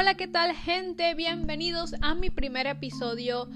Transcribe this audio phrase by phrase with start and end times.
[0.00, 1.12] Hola, ¿qué tal gente?
[1.16, 3.48] Bienvenidos a mi primer episodio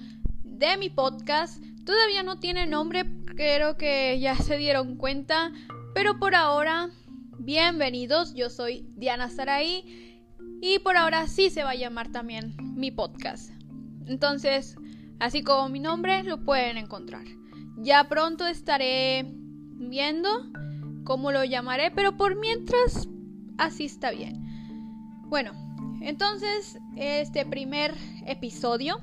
[0.43, 1.63] de mi podcast.
[1.87, 5.53] Todavía no tiene nombre, creo que ya se dieron cuenta,
[5.95, 6.91] pero por ahora,
[7.39, 8.35] bienvenidos.
[8.35, 13.53] Yo soy Diana Saraí y por ahora sí se va a llamar también mi podcast.
[14.07, 14.75] Entonces,
[15.21, 17.25] así como mi nombre, lo pueden encontrar.
[17.77, 20.29] Ya pronto estaré viendo
[21.05, 23.09] cómo lo llamaré, pero por mientras,
[23.59, 24.43] así está bien.
[25.29, 25.63] Bueno,
[26.05, 27.95] entonces, este primer
[28.27, 28.99] episodio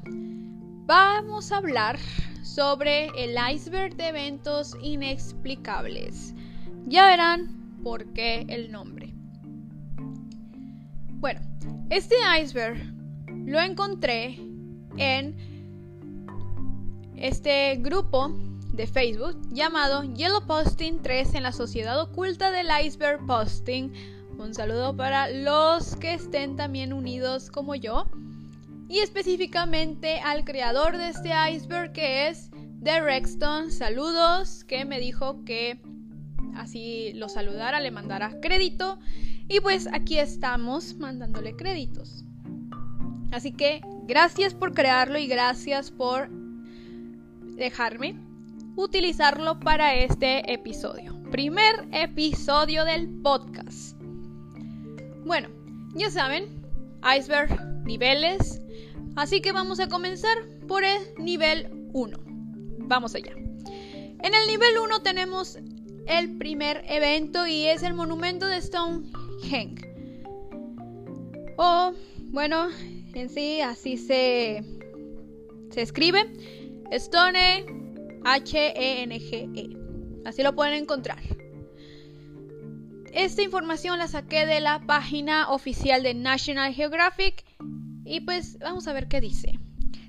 [0.85, 1.97] vamos a hablar
[2.43, 6.33] sobre el iceberg de eventos inexplicables.
[6.87, 9.13] Ya verán por qué el nombre.
[11.13, 11.39] Bueno,
[11.89, 12.77] este iceberg
[13.45, 14.37] lo encontré
[14.97, 15.37] en
[17.15, 18.29] este grupo
[18.73, 23.91] de Facebook llamado Yellow Posting 3 en la Sociedad Oculta del Iceberg Posting
[24.39, 28.05] un saludo para los que estén también unidos como yo.
[28.87, 32.49] Y específicamente al creador de este iceberg que es
[32.81, 33.71] The Rexton.
[33.71, 35.79] Saludos, que me dijo que
[36.55, 38.99] así lo saludara, le mandara crédito.
[39.47, 42.23] Y pues aquí estamos mandándole créditos.
[43.31, 46.29] Así que gracias por crearlo y gracias por
[47.57, 48.15] dejarme
[48.75, 51.21] utilizarlo para este episodio.
[51.29, 53.98] Primer episodio del podcast.
[55.29, 55.49] Bueno,
[55.93, 56.45] ya saben,
[57.03, 57.51] iceberg,
[57.85, 58.63] niveles.
[59.15, 60.35] Así que vamos a comenzar
[60.67, 62.17] por el nivel 1.
[62.87, 63.33] Vamos allá.
[63.35, 65.59] En el nivel 1 tenemos
[66.07, 69.87] el primer evento y es el monumento de Stonehenge.
[71.59, 71.93] O,
[72.31, 72.69] bueno,
[73.13, 74.63] en sí así se,
[75.69, 76.25] se escribe.
[76.89, 77.67] Stone
[78.23, 79.45] H-E-N-G-E.
[79.45, 80.21] -E.
[80.25, 81.19] Así lo pueden encontrar.
[83.13, 87.43] Esta información la saqué de la página oficial de National Geographic
[88.05, 89.59] y pues vamos a ver qué dice.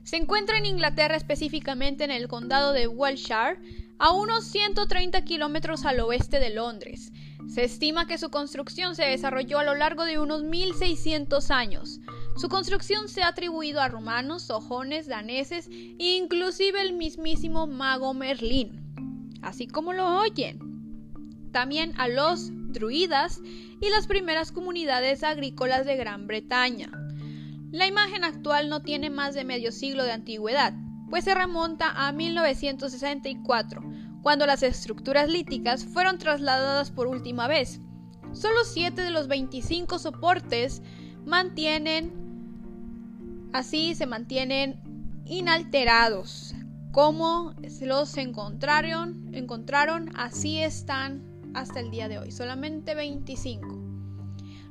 [0.03, 3.59] Se encuentra en Inglaterra específicamente en el condado de Wiltshire,
[3.99, 7.13] a unos 130 kilómetros al oeste de Londres.
[7.49, 12.01] Se estima que su construcción se desarrolló a lo largo de unos 1600 años.
[12.37, 19.39] Su construcción se ha atribuido a romanos, ojones, daneses e inclusive el mismísimo mago Merlín.
[19.43, 21.51] Así como lo oyen.
[21.53, 22.51] También a los
[23.81, 26.91] y las primeras comunidades agrícolas de Gran Bretaña.
[27.73, 30.73] La imagen actual no tiene más de medio siglo de antigüedad,
[31.09, 33.83] pues se remonta a 1964,
[34.23, 37.81] cuando las estructuras líticas fueron trasladadas por última vez.
[38.33, 40.83] Solo 7 de los 25 soportes
[41.27, 42.13] mantienen,
[43.53, 44.81] así se mantienen
[45.27, 46.55] inalterados.
[46.93, 53.79] Como los encontraron, encontraron, así están hasta el día de hoy, solamente 25.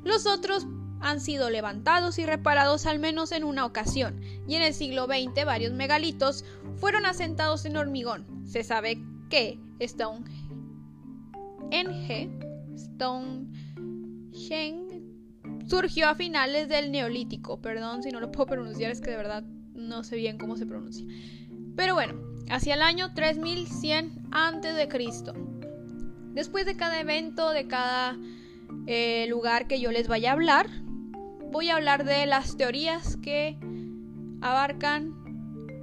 [0.03, 0.65] Los otros
[1.01, 5.45] han sido levantados y reparados al menos en una ocasión, y en el siglo XX
[5.45, 6.45] varios megalitos
[6.75, 8.25] fueron asentados en hormigón.
[8.45, 10.29] Se sabe que Stonehenge,
[12.77, 13.49] Stonehenge
[15.67, 17.61] surgió a finales del Neolítico.
[17.61, 20.65] Perdón si no lo puedo pronunciar, es que de verdad no sé bien cómo se
[20.65, 21.05] pronuncia.
[21.75, 22.15] Pero bueno,
[22.49, 24.87] hacia el año 3100 a.C.
[26.39, 28.17] Después de cada evento, de cada
[28.87, 30.69] eh, lugar que yo les vaya a hablar,
[31.51, 33.57] voy a hablar de las teorías que
[34.39, 35.13] abarcan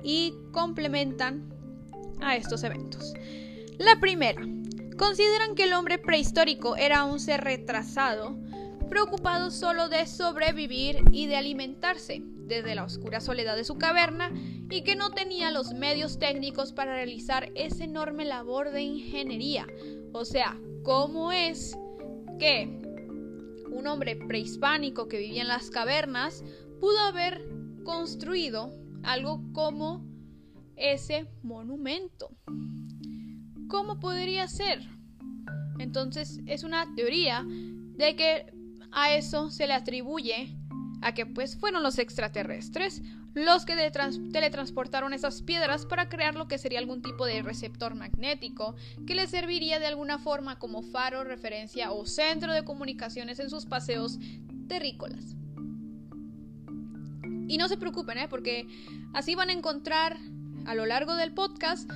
[0.02, 1.52] y complementan
[2.22, 3.12] a estos eventos.
[3.76, 4.40] La primera,
[4.96, 8.38] consideran que el hombre prehistórico era un ser retrasado,
[8.88, 14.32] preocupado solo de sobrevivir y de alimentarse desde la oscura soledad de su caverna
[14.70, 19.66] y que no tenía los medios técnicos para realizar esa enorme labor de ingeniería,
[20.16, 21.76] o sea, ¿cómo es
[22.38, 22.82] que
[23.70, 26.42] un hombre prehispánico que vivía en las cavernas
[26.80, 27.46] pudo haber
[27.84, 28.70] construido
[29.02, 30.06] algo como
[30.74, 32.30] ese monumento?
[33.68, 34.80] ¿Cómo podría ser?
[35.78, 38.46] Entonces es una teoría de que
[38.92, 40.56] a eso se le atribuye
[41.06, 43.00] a que pues fueron los extraterrestres
[43.32, 43.76] los que
[44.32, 48.74] teletransportaron esas piedras para crear lo que sería algún tipo de receptor magnético
[49.06, 53.66] que les serviría de alguna forma como faro, referencia o centro de comunicaciones en sus
[53.66, 54.18] paseos
[54.68, 55.36] terrícolas.
[57.46, 58.26] Y no se preocupen, ¿eh?
[58.28, 58.66] porque
[59.14, 60.16] así van a encontrar
[60.64, 61.88] a lo largo del podcast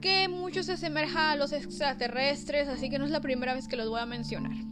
[0.00, 3.76] que mucho se asemeja a los extraterrestres, así que no es la primera vez que
[3.76, 4.69] los voy a mencionar.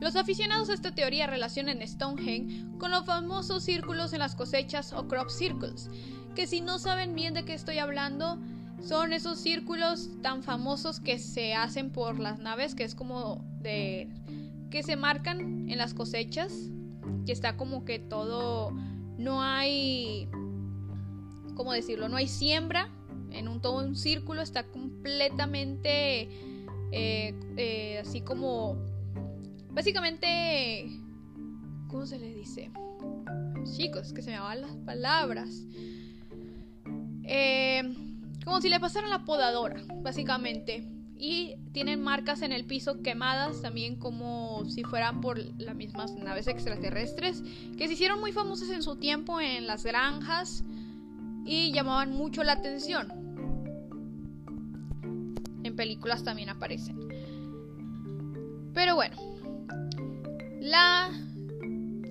[0.00, 5.06] Los aficionados a esta teoría relacionan Stonehenge con los famosos círculos en las cosechas o
[5.06, 5.90] crop circles,
[6.34, 8.38] que si no saben bien de qué estoy hablando,
[8.82, 14.08] son esos círculos tan famosos que se hacen por las naves, que es como de
[14.70, 16.70] que se marcan en las cosechas
[17.26, 18.70] que está como que todo,
[19.18, 20.28] no hay,
[21.54, 22.08] ¿cómo decirlo?
[22.08, 22.88] No hay siembra
[23.30, 26.28] en un todo un círculo, está completamente
[26.92, 28.78] eh, eh, así como,
[29.72, 30.90] básicamente,
[31.88, 32.70] ¿cómo se le dice?
[33.76, 35.64] Chicos, que se me van las palabras.
[37.24, 37.82] Eh,
[38.44, 40.86] como si le pasaran la podadora, básicamente.
[41.16, 46.48] Y tienen marcas en el piso quemadas también como si fueran por las mismas naves
[46.48, 47.42] extraterrestres
[47.76, 50.64] que se hicieron muy famosas en su tiempo en las granjas
[51.44, 53.12] y llamaban mucho la atención.
[55.62, 56.98] En películas también aparecen.
[58.72, 59.16] Pero bueno,
[60.60, 61.10] la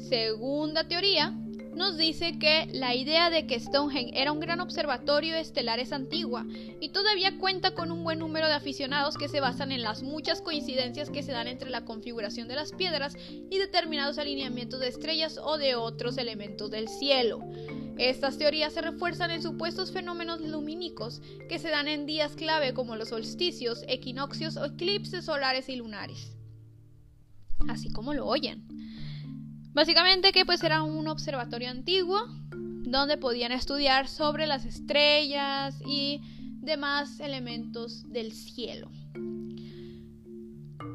[0.10, 1.36] segunda teoría
[1.76, 6.46] nos dice que la idea de que Stonehenge era un gran observatorio estelar es antigua
[6.82, 10.42] y todavía cuenta con un buen número de aficionados que se basan en las muchas
[10.42, 13.16] coincidencias que se dan entre la configuración de las piedras
[13.50, 17.40] y determinados alineamientos de estrellas o de otros elementos del cielo.
[17.98, 22.96] Estas teorías se refuerzan en supuestos fenómenos lumínicos que se dan en días clave como
[22.96, 26.39] los solsticios, equinoccios o eclipses solares y lunares.
[27.68, 28.64] Así como lo oyen.
[29.74, 32.20] Básicamente que pues era un observatorio antiguo
[32.54, 36.22] donde podían estudiar sobre las estrellas y
[36.62, 38.90] demás elementos del cielo.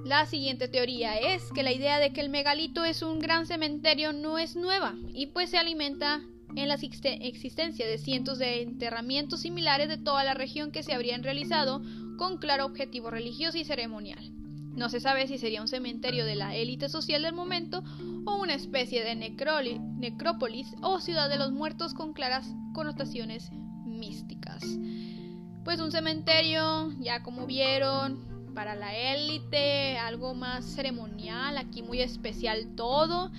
[0.04, 4.12] La siguiente teoría es que la idea de que el megalito es un gran cementerio
[4.12, 6.20] no es nueva y pues se alimenta
[6.56, 11.22] en la existencia de cientos de enterramientos similares de toda la región que se habrían
[11.22, 11.82] realizado
[12.18, 14.43] con claro objetivo religioso y ceremonial.
[14.76, 17.84] No se sabe si sería un cementerio de la élite social del momento
[18.26, 23.50] o una especie de necrópolis o ciudad de los muertos con claras connotaciones
[23.84, 24.64] místicas.
[25.64, 32.74] Pues un cementerio, ya como vieron, para la élite, algo más ceremonial, aquí muy especial
[32.76, 33.30] todo,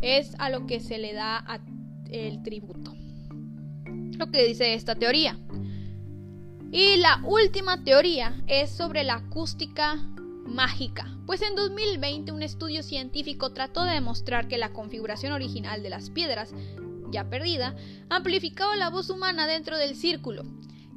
[0.00, 1.44] es a lo que se le da
[2.10, 2.94] el tributo.
[4.18, 5.38] Lo que dice esta teoría.
[6.70, 9.98] Y la última teoría es sobre la acústica
[10.46, 15.90] mágica, pues en 2020 un estudio científico trató de demostrar que la configuración original de
[15.90, 16.54] las piedras,
[17.10, 17.76] ya perdida,
[18.08, 20.44] amplificaba la voz humana dentro del círculo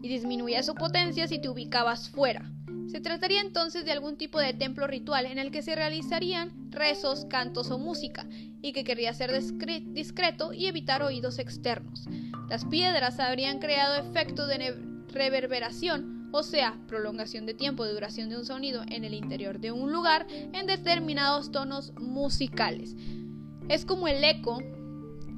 [0.02, 2.52] y disminuía su potencia si te ubicabas fuera.
[2.88, 7.26] Se trataría entonces de algún tipo de templo ritual en el que se realizarían rezos,
[7.26, 8.26] cantos o música,
[8.62, 12.06] y que querría ser discreto y evitar oídos externos.
[12.50, 14.76] Las piedras habrían creado efectos de
[15.08, 19.72] reverberación o sea, prolongación de tiempo de duración de un sonido en el interior de
[19.72, 22.96] un lugar en determinados tonos musicales.
[23.68, 24.60] Es como el eco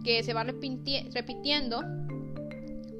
[0.03, 1.83] que se va repitiendo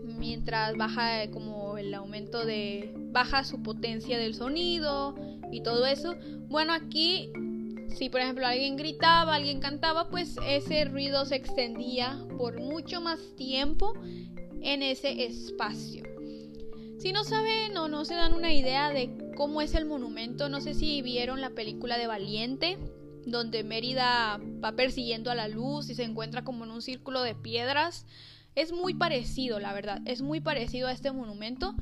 [0.03, 5.15] mientras baja como el aumento de baja su potencia del sonido
[5.51, 6.15] y todo eso.
[6.47, 7.31] Bueno, aquí
[7.95, 13.19] si por ejemplo alguien gritaba, alguien cantaba, pues ese ruido se extendía por mucho más
[13.35, 13.93] tiempo
[14.61, 16.10] en ese espacio.
[17.01, 20.61] Si no saben o no se dan una idea de cómo es el monumento, no
[20.61, 22.77] sé si vieron la película de Valiente,
[23.25, 27.33] donde Mérida va persiguiendo a la luz y se encuentra como en un círculo de
[27.33, 28.05] piedras.
[28.53, 31.73] Es muy parecido, la verdad, es muy parecido a este monumento.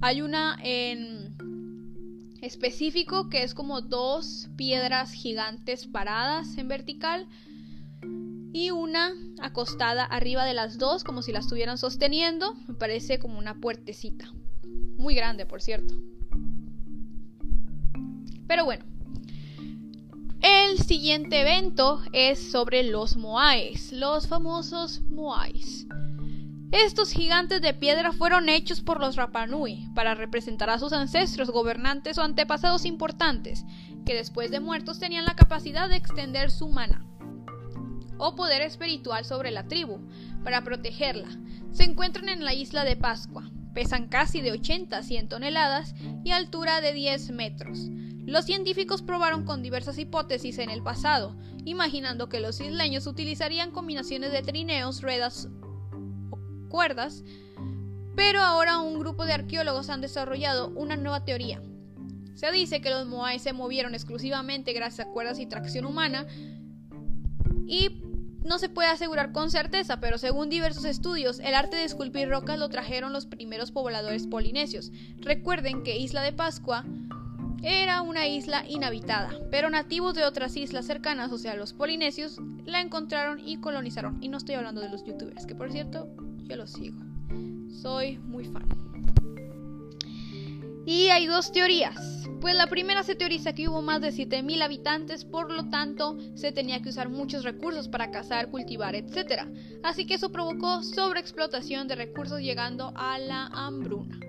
[0.00, 7.28] Hay una en específico que es como dos piedras gigantes paradas en vertical
[8.52, 12.54] y una acostada arriba de las dos como si la estuvieran sosteniendo.
[12.66, 14.32] Me parece como una puertecita.
[14.96, 15.94] Muy grande, por cierto.
[18.46, 18.84] Pero bueno.
[20.42, 25.86] El siguiente evento es sobre los Moais, los famosos Moais.
[26.72, 32.18] Estos gigantes de piedra fueron hechos por los Rapanui para representar a sus ancestros, gobernantes
[32.18, 33.64] o antepasados importantes,
[34.04, 37.06] que después de muertos tenían la capacidad de extender su mana
[38.18, 40.00] o poder espiritual sobre la tribu
[40.44, 41.28] para protegerla.
[41.72, 46.30] Se encuentran en la isla de Pascua, pesan casi de 80 a 100 toneladas y
[46.30, 47.90] altura de 10 metros.
[48.24, 54.32] Los científicos probaron con diversas hipótesis en el pasado, imaginando que los isleños utilizarían combinaciones
[54.32, 55.50] de trineos, ruedas
[56.30, 56.38] o
[56.70, 57.22] cuerdas,
[58.14, 61.60] pero ahora un grupo de arqueólogos han desarrollado una nueva teoría.
[62.32, 66.26] Se dice que los Moai se movieron exclusivamente gracias a cuerdas y tracción humana
[67.66, 67.90] y
[68.46, 72.58] no se puede asegurar con certeza, pero según diversos estudios, el arte de esculpir rocas
[72.58, 74.92] lo trajeron los primeros pobladores polinesios.
[75.18, 76.84] Recuerden que Isla de Pascua
[77.62, 82.80] era una isla inhabitada, pero nativos de otras islas cercanas, o sea, los polinesios, la
[82.80, 84.22] encontraron y colonizaron.
[84.22, 86.08] Y no estoy hablando de los youtubers, que por cierto,
[86.44, 86.98] yo los sigo.
[87.82, 88.95] Soy muy fan.
[90.86, 92.28] Y hay dos teorías.
[92.40, 96.52] Pues la primera se teoriza que hubo más de 7.000 habitantes, por lo tanto se
[96.52, 99.48] tenía que usar muchos recursos para cazar, cultivar, etc.
[99.82, 104.20] Así que eso provocó sobreexplotación de recursos llegando a la hambruna.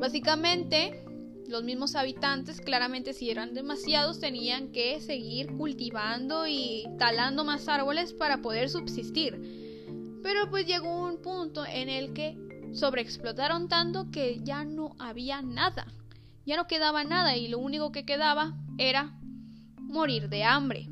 [0.00, 1.04] Básicamente,
[1.46, 8.14] los mismos habitantes, claramente si eran demasiados, tenían que seguir cultivando y talando más árboles
[8.14, 9.82] para poder subsistir.
[10.22, 12.38] Pero pues llegó un punto en el que
[12.72, 15.86] sobreexplotaron tanto que ya no había nada.
[16.44, 19.18] Ya no quedaba nada y lo único que quedaba era
[19.76, 20.88] morir de hambre.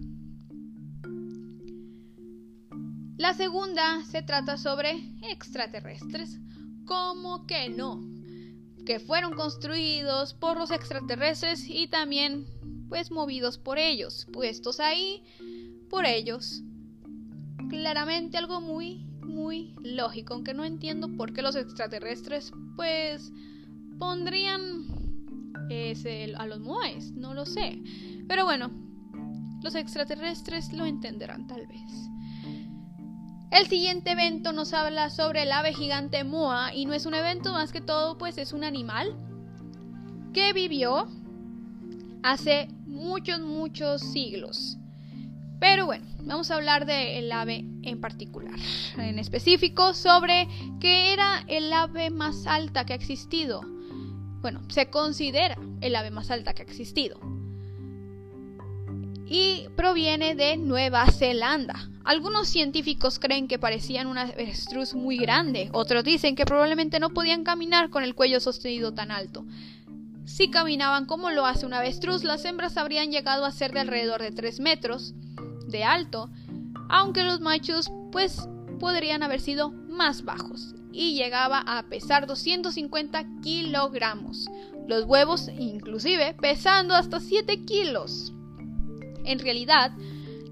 [3.17, 6.39] La segunda se trata sobre extraterrestres.
[6.87, 8.01] ¿Cómo que no?
[8.87, 12.47] Que fueron construidos por los extraterrestres y también
[12.89, 15.23] pues movidos por ellos, puestos ahí
[15.91, 16.63] por ellos.
[17.69, 23.33] Claramente algo muy muy lógico, aunque no entiendo por qué los extraterrestres pues
[23.99, 24.87] pondrían
[25.71, 27.81] ese, a los moais, no lo sé.
[28.29, 28.71] Pero bueno,
[29.63, 32.11] los extraterrestres lo entenderán tal vez.
[33.51, 37.53] El siguiente evento nos habla sobre el ave gigante Moa y no es un evento
[37.53, 39.17] más que todo, pues es un animal
[40.33, 41.09] que vivió
[42.23, 44.77] hace muchos, muchos siglos.
[45.59, 48.55] Pero bueno, vamos a hablar del ave en particular,
[48.97, 50.49] en específico sobre
[50.81, 53.63] qué era el ave más alta que ha existido.
[54.41, 57.19] Bueno, se considera el ave más alta que ha existido.
[59.27, 61.89] Y proviene de Nueva Zelanda.
[62.05, 67.45] Algunos científicos creen que parecían una avestruz muy grande, otros dicen que probablemente no podían
[67.45, 69.45] caminar con el cuello sostenido tan alto.
[70.25, 74.23] Si caminaban como lo hace una avestruz, las hembras habrían llegado a ser de alrededor
[74.23, 75.15] de 3 metros,
[75.69, 76.31] de alto,
[76.91, 84.47] aunque los machos pues podrían haber sido más bajos y llegaba a pesar 250 kilogramos,
[84.89, 88.33] los huevos inclusive pesando hasta 7 kilos.
[89.25, 89.93] En realidad,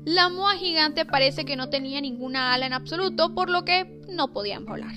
[0.04, 4.32] la moa gigante parece que no tenía ninguna ala en absoluto, por lo que no
[4.32, 4.94] podían volar.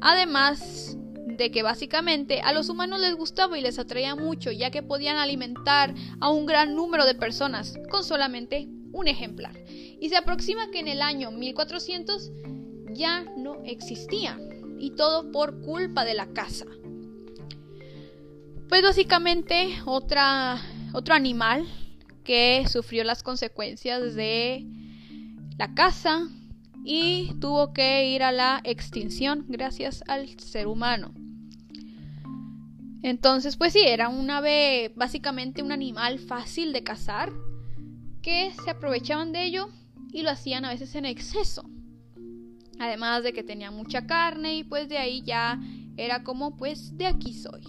[0.00, 4.82] Además, de que básicamente a los humanos les gustaba y les atraía mucho, ya que
[4.82, 8.68] podían alimentar a un gran número de personas con solamente
[8.98, 9.54] un ejemplar.
[10.00, 12.30] Y se aproxima que en el año 1400
[12.92, 14.38] ya no existía,
[14.78, 16.66] y todo por culpa de la caza.
[18.68, 20.60] Pues básicamente otra,
[20.92, 21.66] otro animal
[22.24, 24.66] que sufrió las consecuencias de
[25.56, 26.28] la caza
[26.84, 31.14] y tuvo que ir a la extinción gracias al ser humano.
[33.02, 37.32] Entonces, pues sí, era un ave, básicamente un animal fácil de cazar,
[38.64, 39.68] se aprovechaban de ello
[40.12, 41.64] y lo hacían a veces en exceso.
[42.78, 45.60] Además de que tenía mucha carne y pues de ahí ya
[45.96, 47.62] era como pues de aquí soy.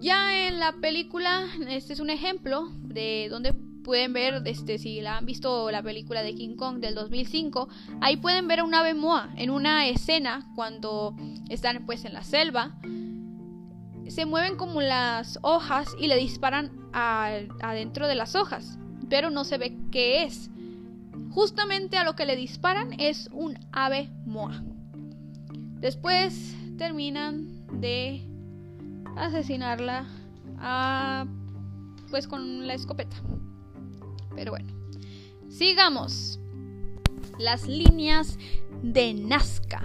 [0.00, 3.54] Ya en la película, este es un ejemplo de donde
[3.84, 7.68] pueden ver, este, si la han visto la película de King Kong del 2005,
[8.00, 11.14] ahí pueden ver a un ave moa en una escena cuando
[11.48, 12.78] están pues en la selva
[14.08, 18.78] se mueven como las hojas y le disparan adentro de las hojas,
[19.08, 20.50] pero no se ve qué es.
[21.30, 24.62] Justamente a lo que le disparan es un ave moa.
[25.80, 28.26] Después terminan de
[29.16, 30.06] asesinarla
[32.10, 33.16] pues con la escopeta.
[34.34, 34.72] Pero bueno,
[35.48, 36.40] sigamos.
[37.38, 38.38] Las líneas
[38.82, 39.82] de Nazca.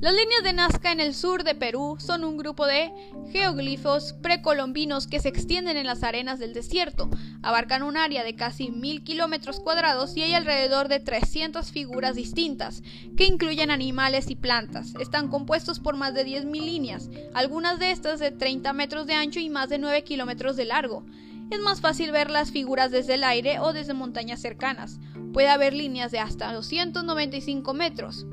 [0.00, 2.90] Las líneas de Nazca en el sur de Perú son un grupo de
[3.32, 7.10] geoglifos precolombinos que se extienden en las arenas del desierto.
[7.42, 12.82] Abarcan un área de casi mil kilómetros cuadrados y hay alrededor de 300 figuras distintas,
[13.14, 14.94] que incluyen animales y plantas.
[14.98, 19.38] Están compuestos por más de 10.000 líneas, algunas de estas de 30 metros de ancho
[19.38, 21.04] y más de 9 kilómetros de largo.
[21.50, 24.98] Es más fácil ver las figuras desde el aire o desde montañas cercanas.
[25.34, 28.24] Puede haber líneas de hasta 295 metros.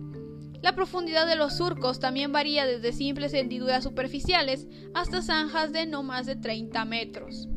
[0.61, 6.03] La profundidad de los surcos también varía desde simples hendiduras superficiales hasta zanjas de no
[6.03, 7.47] más de 30 metros.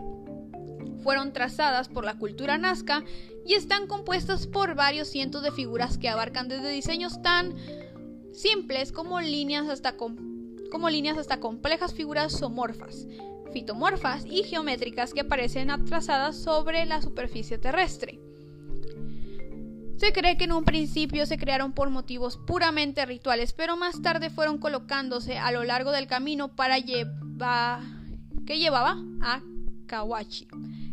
[1.03, 3.05] Fueron trazadas por la cultura nazca
[3.47, 7.55] y están compuestas por varios cientos de figuras que abarcan desde diseños tan
[8.33, 13.07] simples como líneas hasta, como líneas hasta complejas figuras zoomorfas,
[13.53, 18.21] fitomorfas y geométricas que aparecen trazadas sobre la superficie terrestre.
[20.01, 24.31] Se cree que en un principio se crearon por motivos puramente rituales, pero más tarde
[24.31, 27.83] fueron colocándose a lo largo del camino para llevar
[28.47, 29.43] que llevaba a
[29.87, 30.49] Kawachi.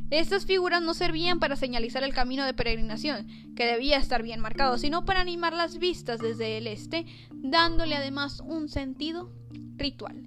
[0.10, 4.78] Estas figuras no servían para señalizar el camino de peregrinación, que debía estar bien marcado,
[4.78, 9.32] sino para animar las vistas desde el este, dándole además un sentido
[9.78, 10.22] ritual.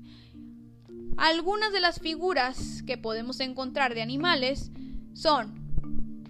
[1.19, 4.73] Algunas de las figuras que podemos encontrar de animales
[5.13, 5.60] son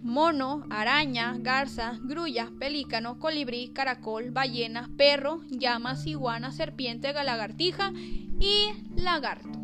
[0.02, 7.92] mono, araña, garza, grulla, pelícano, colibrí, caracol, ballena, perro, llama, iguana, serpiente, lagartija
[8.40, 9.60] y lagarto.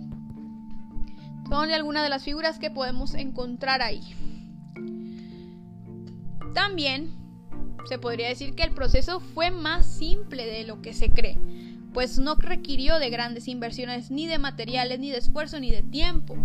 [1.49, 4.03] Son algunas de las figuras que podemos encontrar ahí.
[6.55, 7.15] También
[7.87, 11.39] se podría decir que el proceso fue más simple de lo que se cree,
[11.93, 16.37] pues no requirió de grandes inversiones ni de materiales, ni de esfuerzo, ni de tiempo.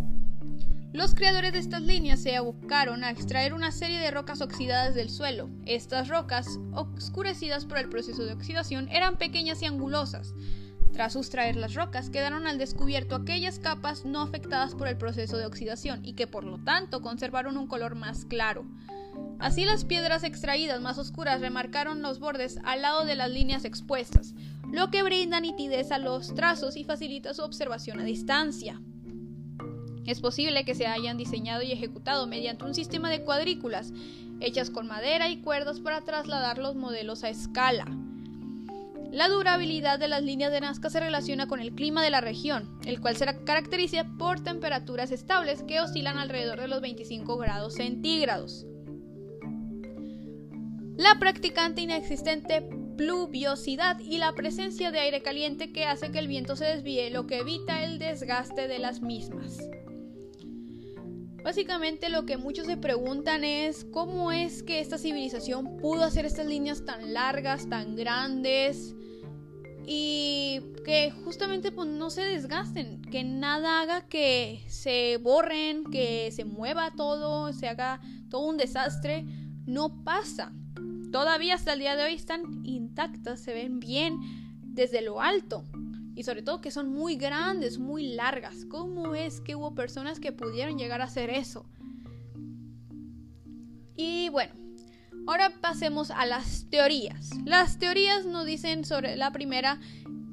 [0.93, 5.09] Los creadores de estas líneas se abocaron a extraer una serie de rocas oxidadas del
[5.09, 5.49] suelo.
[5.65, 10.33] Estas rocas, oscurecidas por el proceso de oxidación, eran pequeñas y angulosas.
[10.91, 15.45] Tras sustraer las rocas, quedaron al descubierto aquellas capas no afectadas por el proceso de
[15.45, 18.65] oxidación y que por lo tanto conservaron un color más claro.
[19.39, 24.33] Así las piedras extraídas más oscuras remarcaron los bordes al lado de las líneas expuestas,
[24.69, 28.81] lo que brinda nitidez a los trazos y facilita su observación a distancia.
[30.05, 33.93] Es posible que se hayan diseñado y ejecutado mediante un sistema de cuadrículas,
[34.39, 37.85] hechas con madera y cuerdas para trasladar los modelos a escala.
[39.11, 42.79] La durabilidad de las líneas de Nazca se relaciona con el clima de la región,
[42.85, 48.65] el cual se caracteriza por temperaturas estables que oscilan alrededor de los 25 grados centígrados.
[50.95, 52.61] La practicante inexistente
[52.95, 57.27] pluviosidad y la presencia de aire caliente que hace que el viento se desvíe, lo
[57.27, 59.57] que evita el desgaste de las mismas.
[61.43, 66.45] Básicamente lo que muchos se preguntan es cómo es que esta civilización pudo hacer estas
[66.45, 68.95] líneas tan largas, tan grandes
[69.87, 76.45] y que justamente pues, no se desgasten, que nada haga que se borren, que se
[76.45, 79.25] mueva todo, se haga todo un desastre,
[79.65, 80.53] no pasa.
[81.11, 84.19] Todavía hasta el día de hoy están intactas, se ven bien
[84.61, 85.65] desde lo alto
[86.15, 88.65] y sobre todo que son muy grandes, muy largas.
[88.65, 91.65] ¿Cómo es que hubo personas que pudieron llegar a hacer eso?
[93.95, 94.53] Y bueno,
[95.27, 97.29] ahora pasemos a las teorías.
[97.45, 99.79] Las teorías nos dicen sobre la primera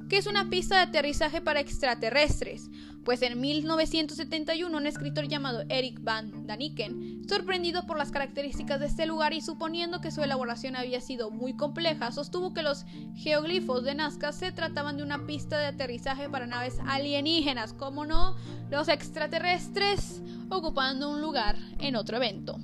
[0.09, 2.69] que es una pista de aterrizaje para extraterrestres,
[3.09, 9.07] pues en 1971 un escritor llamado Eric Van Daniken, sorprendido por las características de este
[9.07, 13.95] lugar y suponiendo que su elaboración había sido muy compleja, sostuvo que los geoglifos de
[13.95, 18.35] Nazca se trataban de una pista de aterrizaje para naves alienígenas, como no,
[18.69, 22.59] los extraterrestres ocupando un lugar en otro evento.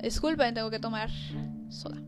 [0.00, 1.10] Disculpen, tengo que tomar
[1.70, 2.00] soda.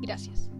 [0.00, 0.53] Gracias.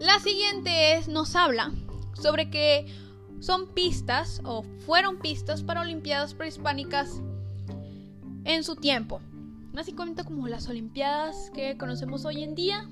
[0.00, 1.72] La siguiente es, nos habla
[2.14, 2.86] sobre que
[3.38, 7.20] son pistas o fueron pistas para Olimpiadas prehispánicas
[8.44, 9.20] en su tiempo.
[9.74, 12.88] Básicamente como las Olimpiadas que conocemos hoy en día.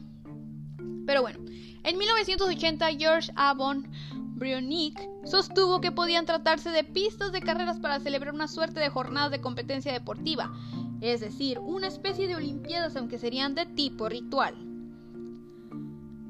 [1.07, 1.38] Pero bueno,
[1.83, 8.35] en 1980 George Avon Brionic sostuvo que podían tratarse de pistas de carreras para celebrar
[8.35, 10.53] una suerte de jornada de competencia deportiva,
[11.01, 14.68] es decir, una especie de Olimpiadas aunque serían de tipo ritual.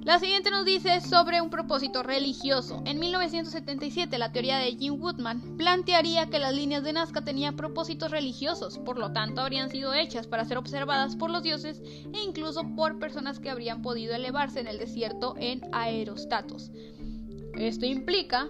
[0.09, 2.83] La siguiente nos dice sobre un propósito religioso.
[2.87, 8.11] En 1977, la teoría de Jim Woodman plantearía que las líneas de Nazca tenían propósitos
[8.11, 11.83] religiosos, por lo tanto habrían sido hechas para ser observadas por los dioses
[12.15, 16.71] e incluso por personas que habrían podido elevarse en el desierto en aerostatos.
[17.59, 18.49] Esto implica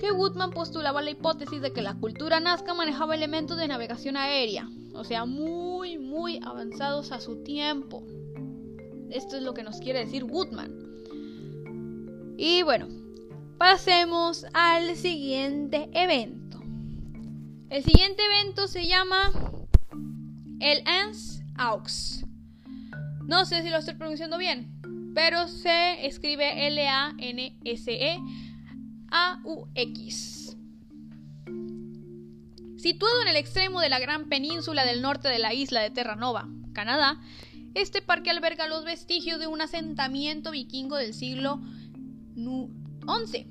[0.00, 4.68] que Woodman postulaba la hipótesis de que la cultura nazca manejaba elementos de navegación aérea,
[4.94, 8.02] o sea, muy, muy avanzados a su tiempo.
[9.10, 10.87] Esto es lo que nos quiere decir Woodman.
[12.40, 12.86] Y bueno,
[13.58, 16.62] pasemos al siguiente evento.
[17.68, 19.32] El siguiente evento se llama
[20.60, 22.24] el Ans Aux.
[23.26, 24.70] No sé si lo estoy pronunciando bien,
[25.16, 28.20] pero se escribe L-A-N-S-E
[29.10, 30.56] a-U-X.
[32.76, 36.48] Situado en el extremo de la gran península del norte de la isla de Terranova,
[36.72, 37.20] Canadá,
[37.74, 41.60] este parque alberga los vestigios de un asentamiento vikingo del siglo
[42.38, 43.46] XI,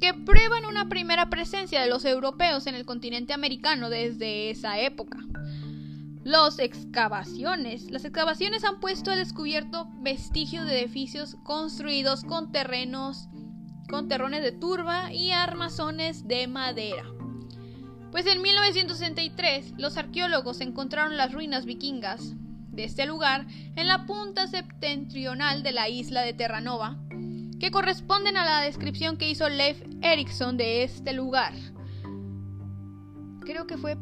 [0.00, 5.18] que prueban una primera presencia de los europeos en el continente americano desde esa época.
[6.24, 7.90] Los excavaciones.
[7.90, 13.28] Las excavaciones han puesto al descubierto vestigios de edificios construidos con terrenos
[13.88, 17.04] con terrones de turba y armazones de madera.
[18.10, 22.34] Pues en 1963 los arqueólogos encontraron las ruinas vikingas
[22.70, 23.46] de este lugar
[23.76, 26.98] en la punta septentrional de la isla de Terranova,
[27.58, 31.54] que corresponden a la descripción que hizo Leif Erikson de este lugar.
[33.40, 33.96] Creo que fue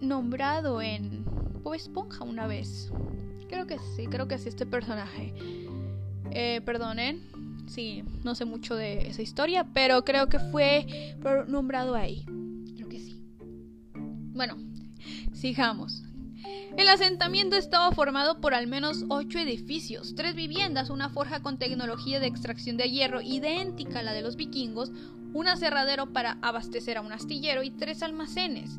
[0.00, 1.24] nombrado en
[1.62, 2.90] Bob Esponja una vez.
[3.48, 5.34] Creo que sí, creo que sí este personaje.
[6.30, 7.22] Eh, perdonen,
[7.66, 11.16] Sí, no sé mucho de esa historia, pero creo que fue
[11.48, 12.24] nombrado ahí.
[12.74, 13.20] Creo que sí.
[14.34, 14.56] Bueno,
[15.32, 16.04] sigamos.
[16.76, 22.20] El asentamiento estaba formado por al menos ocho edificios, tres viviendas, una forja con tecnología
[22.20, 24.90] de extracción de hierro idéntica a la de los vikingos,
[25.32, 28.78] un aserradero para abastecer a un astillero y tres almacenes.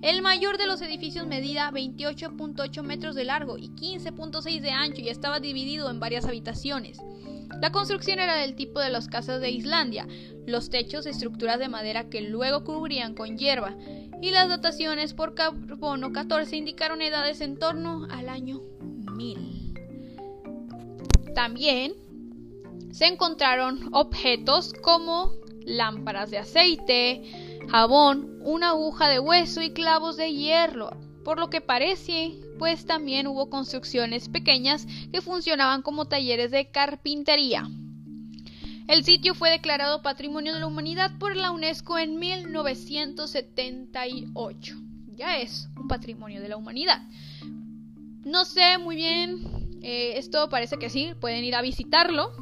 [0.00, 5.08] El mayor de los edificios medía 28.8 metros de largo y 15.6 de ancho y
[5.08, 6.98] estaba dividido en varias habitaciones.
[7.60, 10.06] La construcción era del tipo de las casas de Islandia,
[10.46, 13.74] los techos estructuras de madera que luego cubrían con hierba,
[14.20, 18.60] y las dataciones por carbono 14 indicaron edades en torno al año
[19.12, 19.74] 1000.
[21.34, 21.94] También
[22.90, 25.32] se encontraron objetos como
[25.64, 27.22] lámparas de aceite,
[27.68, 30.90] jabón, una aguja de hueso y clavos de hierro,
[31.24, 37.68] por lo que parece, pues también hubo construcciones pequeñas que funcionaban como talleres de carpintería.
[38.88, 44.76] El sitio fue declarado Patrimonio de la Humanidad por la UNESCO en 1978.
[45.14, 47.02] Ya es un patrimonio de la humanidad.
[48.24, 49.42] No sé muy bien,
[49.82, 52.32] eh, esto parece que sí, pueden ir a visitarlo.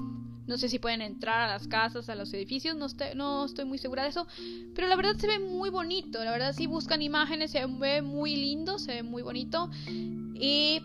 [0.46, 3.64] No sé si pueden entrar a las casas, a los edificios, no estoy, no estoy
[3.64, 4.28] muy segura de eso.
[4.72, 8.36] Pero la verdad se ve muy bonito, la verdad si buscan imágenes se ve muy
[8.36, 9.68] lindo, se ve muy bonito.
[9.88, 10.80] Y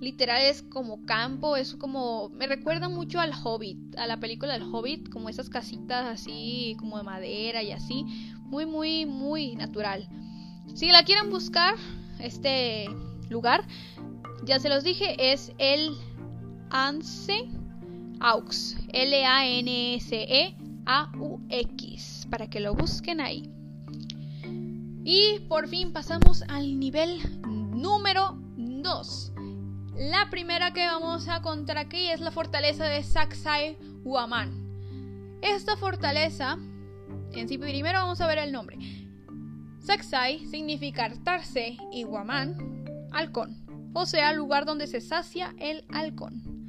[0.00, 2.30] literal es como campo, es como...
[2.30, 6.96] Me recuerda mucho al Hobbit, a la película del Hobbit, como esas casitas así, como
[6.96, 8.04] de madera y así.
[8.38, 10.08] Muy, muy, muy natural.
[10.74, 11.74] Si la quieren buscar,
[12.18, 12.86] este
[13.28, 13.66] lugar,
[14.44, 15.90] ya se los dije, es el
[16.70, 17.48] Anse
[18.20, 19.36] AUX, L-A-N-S-E-A-U-X,
[22.30, 23.50] para que lo busquen ahí.
[25.04, 29.32] Y por fin pasamos al nivel número 2.
[29.96, 35.38] La primera que vamos a contar aquí es la fortaleza de Saksai Huaman.
[35.42, 36.58] Esta fortaleza,
[37.32, 38.78] en sí primero vamos a ver el nombre.
[39.80, 46.60] Saksai significa hartarse y Huaman, halcón, o sea, lugar donde se sacia el halcón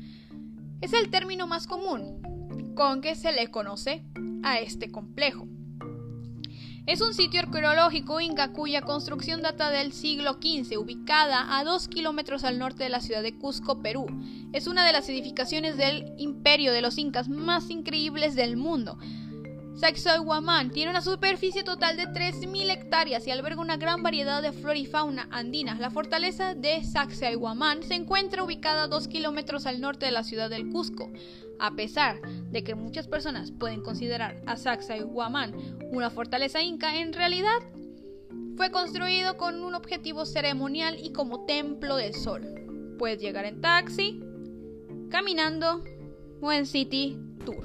[0.81, 4.03] es el término más común con que se le conoce
[4.43, 5.47] a este complejo.
[6.87, 12.43] Es un sitio arqueológico inca cuya construcción data del siglo XV, ubicada a dos kilómetros
[12.43, 14.07] al norte de la ciudad de Cusco, Perú.
[14.51, 18.97] Es una de las edificaciones del imperio de los incas más increíbles del mundo.
[19.75, 24.75] Sacsayhuamán tiene una superficie total de 3.000 hectáreas y alberga una gran variedad de flora
[24.75, 25.75] y fauna andina.
[25.75, 30.49] La fortaleza de Sacsayhuamán se encuentra ubicada a 2 kilómetros al norte de la ciudad
[30.49, 31.11] del Cusco.
[31.61, 35.53] A pesar de que muchas personas pueden considerar a Sacsayhuamán
[35.91, 37.59] una fortaleza inca, en realidad
[38.57, 42.95] fue construido con un objetivo ceremonial y como templo del sol.
[42.97, 44.19] Puedes llegar en taxi,
[45.11, 45.83] caminando
[46.41, 47.63] o en City Tour.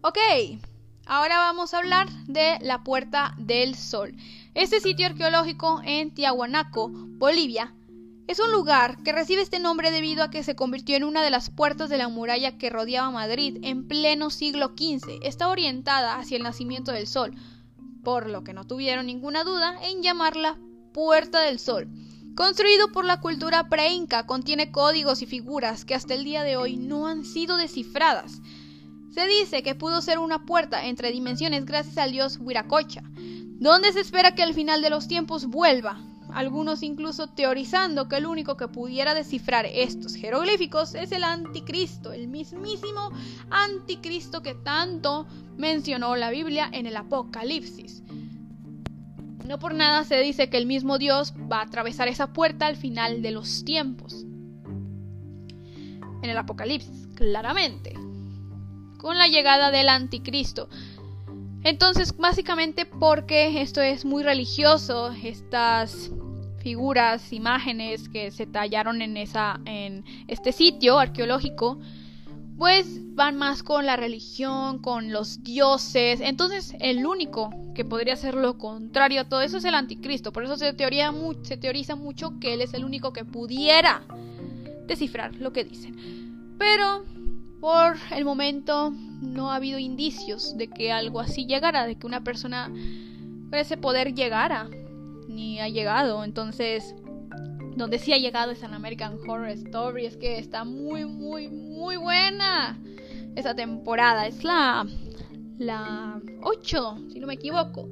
[0.00, 0.18] Ok,
[1.06, 4.12] ahora vamos a hablar de la Puerta del Sol.
[4.54, 7.76] Este sitio arqueológico en Tiahuanaco, Bolivia,
[8.28, 11.30] es un lugar que recibe este nombre debido a que se convirtió en una de
[11.30, 15.20] las puertas de la muralla que rodeaba Madrid en pleno siglo XV.
[15.22, 17.34] Está orientada hacia el nacimiento del sol,
[18.04, 20.58] por lo que no tuvieron ninguna duda en llamarla
[20.92, 21.88] Puerta del Sol.
[22.34, 26.76] Construido por la cultura preinca, contiene códigos y figuras que hasta el día de hoy
[26.76, 28.42] no han sido descifradas.
[29.14, 33.02] Se dice que pudo ser una puerta entre dimensiones gracias al dios Huiracocha,
[33.58, 35.98] donde se espera que al final de los tiempos vuelva,
[36.32, 42.28] algunos incluso teorizando que el único que pudiera descifrar estos jeroglíficos es el anticristo, el
[42.28, 43.10] mismísimo
[43.50, 48.02] anticristo que tanto mencionó la Biblia en el Apocalipsis.
[49.46, 52.76] No por nada se dice que el mismo Dios va a atravesar esa puerta al
[52.76, 54.24] final de los tiempos.
[56.22, 57.94] En el Apocalipsis, claramente
[58.98, 60.68] con la llegada del anticristo.
[61.68, 66.10] Entonces, básicamente porque esto es muy religioso, estas
[66.60, 71.78] figuras, imágenes que se tallaron en esa en este sitio arqueológico,
[72.56, 76.22] pues van más con la religión, con los dioses.
[76.22, 80.32] Entonces, el único que podría ser lo contrario a todo eso es el anticristo.
[80.32, 84.04] Por eso se, teoría, se teoriza mucho que él es el único que pudiera
[84.86, 86.56] descifrar lo que dicen.
[86.58, 87.04] Pero
[87.60, 92.22] por el momento no ha habido indicios de que algo así llegara, de que una
[92.22, 94.68] persona con ese poder llegara,
[95.28, 96.24] ni ha llegado.
[96.24, 96.94] Entonces,
[97.76, 101.96] donde sí ha llegado es en American Horror Story, es que está muy, muy, muy
[101.96, 102.78] buena
[103.36, 104.26] esa temporada.
[104.26, 104.86] Es la,
[105.58, 107.88] la 8, si no me equivoco.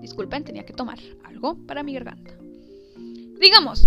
[0.00, 2.36] Disculpen, tenía que tomar algo para mi garganta.
[3.40, 3.86] Digamos,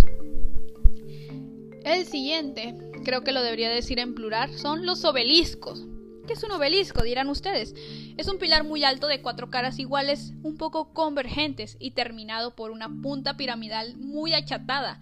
[1.82, 5.86] El siguiente, creo que lo debería decir en plural, son los obeliscos.
[6.26, 7.02] ¿Qué es un obelisco?
[7.02, 7.74] Dirán ustedes.
[8.16, 12.70] Es un pilar muy alto de cuatro caras iguales, un poco convergentes y terminado por
[12.70, 15.00] una punta piramidal muy achatada,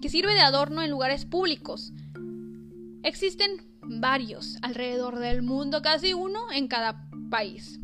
[0.00, 1.92] que sirve de adorno en lugares públicos.
[3.02, 7.80] Existen varios alrededor del mundo, casi uno en cada país.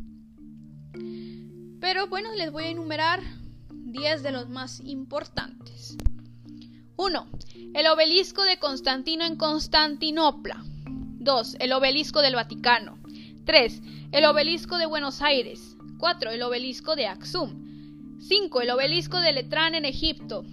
[1.81, 3.23] Pero bueno, les voy a enumerar
[3.71, 5.97] 10 de los más importantes.
[6.97, 7.29] 1.
[7.73, 10.65] El obelisco de Constantino en Constantinopla.
[10.87, 11.57] 2.
[11.59, 12.99] El obelisco del Vaticano.
[13.45, 13.83] 3.
[14.13, 15.77] El obelisco de Buenos Aires.
[15.99, 16.31] 4.
[16.31, 18.21] El obelisco de Axum.
[18.21, 18.61] 5.
[18.61, 20.45] El obelisco de Letrán en Egipto.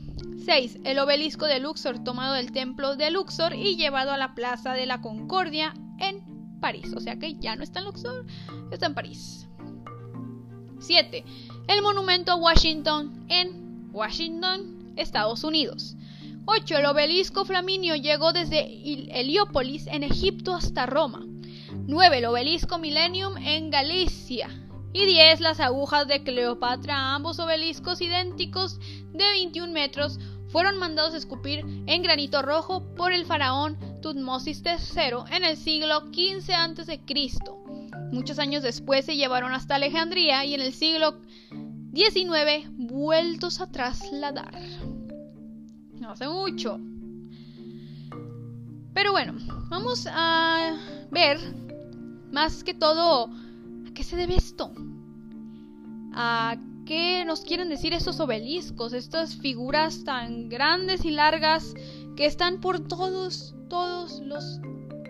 [0.45, 0.80] 6.
[0.84, 4.86] El obelisco de Luxor tomado del templo de Luxor y llevado a la Plaza de
[4.86, 6.93] la Concordia en París.
[6.95, 8.26] O sea que ya no está en Luxor,
[8.71, 9.47] está en París.
[10.80, 11.24] 7.
[11.67, 15.95] El monumento a Washington en Washington, Estados Unidos.
[16.45, 16.77] 8.
[16.77, 18.60] El obelisco flaminio llegó desde
[19.19, 21.25] Heliópolis en Egipto hasta Roma.
[21.88, 22.17] 9.
[22.17, 24.49] El obelisco Millennium en Galicia.
[24.93, 25.39] Y 10.
[25.39, 28.80] Las agujas de Cleopatra, ambos obeliscos idénticos
[29.13, 35.36] de 21 metros, fueron mandados a escupir en granito rojo por el faraón Tutmosis III
[35.36, 37.01] en el siglo XV a.C.
[38.12, 41.21] Muchos años después se llevaron hasta Alejandría y en el siglo
[41.93, 44.54] XIX vueltos a trasladar.
[46.02, 46.80] No hace mucho.
[48.92, 49.36] Pero bueno,
[49.70, 50.76] vamos a
[51.12, 51.38] ver
[52.32, 54.72] más que todo a qué se debe esto.
[56.14, 61.76] A qué nos quieren decir estos obeliscos, estas figuras tan grandes y largas
[62.16, 64.60] que están por todos, todos los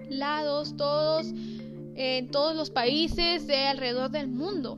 [0.10, 1.28] lados, todos
[1.96, 4.78] en todos los países de alrededor del mundo.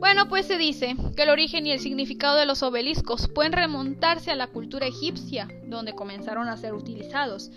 [0.00, 4.30] Bueno, pues se dice que el origen y el significado de los obeliscos pueden remontarse
[4.30, 7.50] a la cultura egipcia, donde comenzaron a ser utilizados.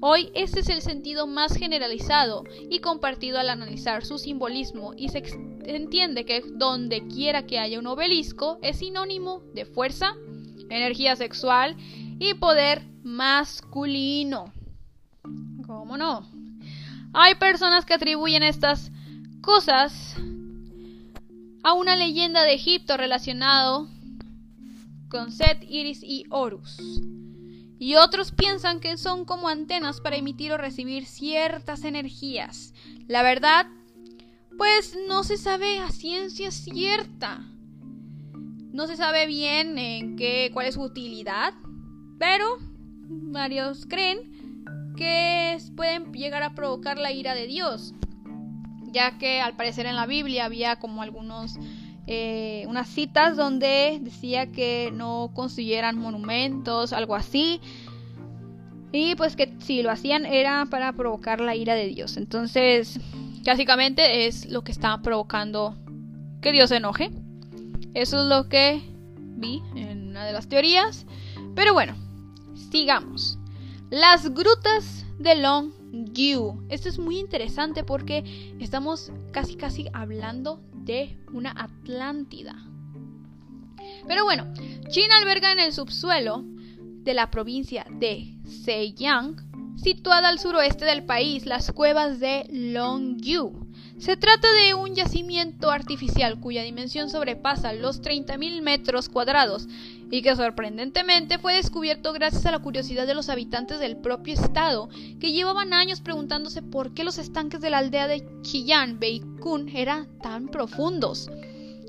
[0.00, 5.24] Hoy este es el sentido más generalizado y compartido al analizar su simbolismo y se
[5.64, 10.14] entiende que donde quiera que haya un obelisco es sinónimo de fuerza,
[10.70, 11.76] energía sexual
[12.20, 14.52] y poder masculino.
[15.66, 16.30] ¿Cómo no?
[17.12, 18.92] Hay personas que atribuyen estas
[19.40, 20.14] cosas
[21.68, 23.90] a una leyenda de Egipto relacionado
[25.10, 26.78] con Set, Iris y Horus.
[27.78, 32.72] Y otros piensan que son como antenas para emitir o recibir ciertas energías.
[33.06, 33.66] La verdad,
[34.56, 37.44] pues no se sabe a ciencia cierta.
[38.72, 41.52] No se sabe bien en qué, cuál es su utilidad,
[42.18, 42.46] pero
[43.10, 44.64] varios creen
[44.96, 47.92] que pueden llegar a provocar la ira de Dios,
[48.92, 51.58] ya que al parecer en la Biblia había como algunos
[52.10, 57.60] eh, unas citas donde decía que no construyeran monumentos, algo así.
[58.92, 62.16] Y pues que si lo hacían era para provocar la ira de Dios.
[62.16, 62.98] Entonces,
[63.44, 65.76] básicamente es lo que está provocando
[66.40, 67.10] que Dios se enoje.
[67.92, 68.80] Eso es lo que
[69.36, 71.04] vi en una de las teorías.
[71.54, 71.94] Pero bueno,
[72.70, 73.38] sigamos.
[73.90, 75.34] Las grutas de
[75.92, 76.66] Longview.
[76.68, 82.54] Esto es muy interesante porque estamos casi casi hablando de una Atlántida.
[84.06, 84.52] Pero bueno,
[84.88, 91.46] China alberga en el subsuelo de la provincia de Zhejiang, situada al suroeste del país,
[91.46, 93.68] las cuevas de Longyu.
[93.98, 99.68] Se trata de un yacimiento artificial cuya dimensión sobrepasa los 30.000 metros cuadrados
[100.10, 104.88] y que sorprendentemente fue descubierto gracias a la curiosidad de los habitantes del propio estado,
[105.20, 110.08] que llevaban años preguntándose por qué los estanques de la aldea de Qiyan, Beikun, eran
[110.20, 111.30] tan profundos.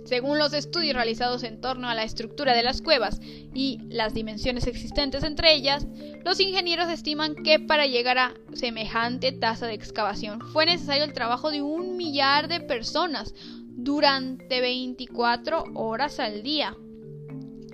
[0.06, 3.22] Según los estudios realizados en torno a la estructura de las cuevas
[3.54, 5.86] y las dimensiones existentes entre ellas,
[6.26, 11.52] los ingenieros estiman que para llegar a semejante tasa de excavación fue necesario el trabajo
[11.52, 13.36] de un millar de personas
[13.68, 16.76] durante 24 horas al día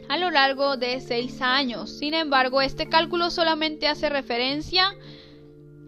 [0.10, 1.98] a lo largo de seis años.
[1.98, 4.94] Sin embargo, este cálculo solamente hace referencia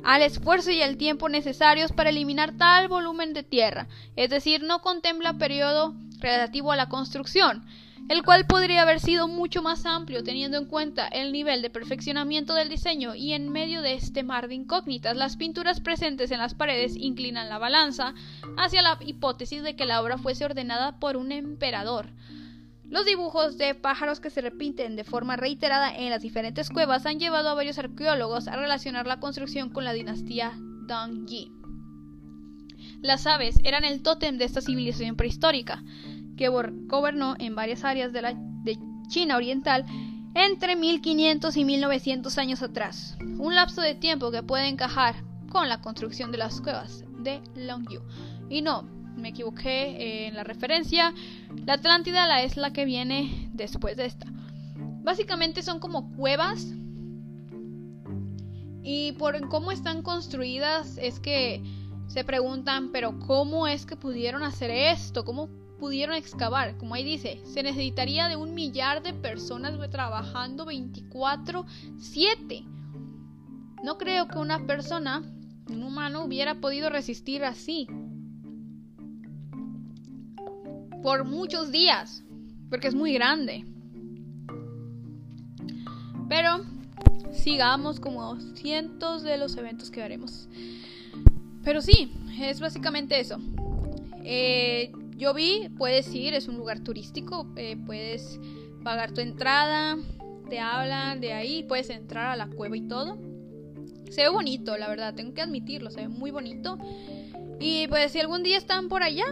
[0.04, 4.80] al esfuerzo y al tiempo necesarios para eliminar tal volumen de tierra, es decir, no
[4.80, 7.66] contempla periodo relativo a la construcción,
[8.10, 12.54] el cual podría haber sido mucho más amplio teniendo en cuenta el nivel de perfeccionamiento
[12.54, 16.54] del diseño y en medio de este mar de incógnitas las pinturas presentes en las
[16.54, 18.14] paredes inclinan la balanza
[18.58, 22.12] hacia la hipótesis de que la obra fuese ordenada por un emperador.
[22.90, 27.20] Los dibujos de pájaros que se repiten de forma reiterada en las diferentes cuevas han
[27.20, 30.54] llevado a varios arqueólogos a relacionar la construcción con la dinastía
[30.88, 31.52] Dongyi.
[33.02, 35.84] Las aves eran el tótem de esta civilización prehistórica,
[36.38, 38.22] que gobernó en varias áreas de,
[38.64, 39.86] de China oriental
[40.34, 45.16] entre 1500 y 1900 años atrás, un lapso de tiempo que puede encajar
[45.50, 48.02] con la construcción de las cuevas de Longview.
[48.50, 51.14] Y no, me equivoqué en la referencia,
[51.66, 54.28] la Atlántida la es la que viene después de esta.
[55.04, 56.68] Básicamente son como cuevas
[58.84, 61.62] y por cómo están construidas es que
[62.08, 65.26] se preguntan, pero ¿cómo es que pudieron hacer esto?
[65.26, 66.78] ¿Cómo pudieron excavar?
[66.78, 72.66] Como ahí dice, se necesitaría de un millar de personas trabajando 24/7.
[73.84, 75.22] No creo que una persona,
[75.70, 77.88] un humano, hubiera podido resistir así.
[81.02, 82.24] Por muchos días,
[82.70, 83.66] porque es muy grande.
[86.30, 86.66] Pero
[87.32, 90.50] sigamos como cientos de los eventos que haremos.
[91.64, 93.40] Pero sí, es básicamente eso.
[94.24, 98.40] Eh, yo vi, puedes ir, es un lugar turístico, eh, puedes
[98.84, 99.98] pagar tu entrada,
[100.50, 103.18] te hablan de ahí, puedes entrar a la cueva y todo.
[104.10, 106.78] Se ve bonito, la verdad, tengo que admitirlo, se ve muy bonito.
[107.60, 109.26] Y pues si algún día están por allá,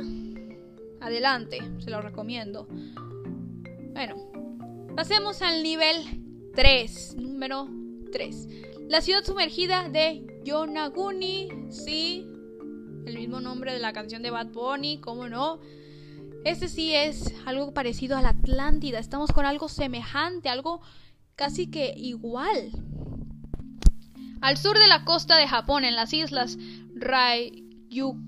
[1.01, 2.67] adelante, se lo recomiendo.
[3.93, 4.15] Bueno,
[4.95, 7.69] pasemos al nivel 3, número
[8.12, 8.47] 3.
[8.89, 12.27] La ciudad sumergida de Yonaguni, sí,
[13.05, 15.60] el mismo nombre de la canción de Bad Bunny, cómo no.
[16.43, 20.81] Este sí es algo parecido a la Atlántida, estamos con algo semejante, algo
[21.36, 22.71] casi que igual.
[24.41, 26.58] Al sur de la costa de Japón, en las islas
[26.93, 28.21] Ryukyu,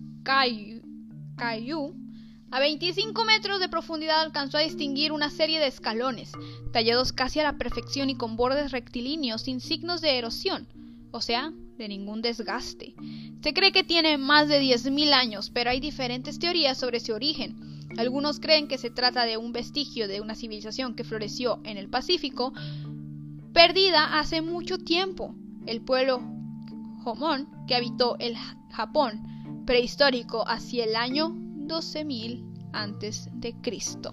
[2.49, 6.31] a 25 metros de profundidad alcanzó a distinguir una serie de escalones,
[6.71, 10.67] tallados casi a la perfección y con bordes rectilíneos sin signos de erosión,
[11.11, 12.95] o sea, de ningún desgaste.
[13.43, 17.85] Se cree que tiene más de 10.000 años, pero hay diferentes teorías sobre su origen.
[17.97, 21.89] Algunos creen que se trata de un vestigio de una civilización que floreció en el
[21.89, 22.53] Pacífico,
[23.53, 25.35] perdida hace mucho tiempo.
[25.65, 26.21] El pueblo
[27.03, 28.35] Homon, que habitó el
[28.71, 34.11] Japón prehistórico hacia el año 12.000 antes de Cristo.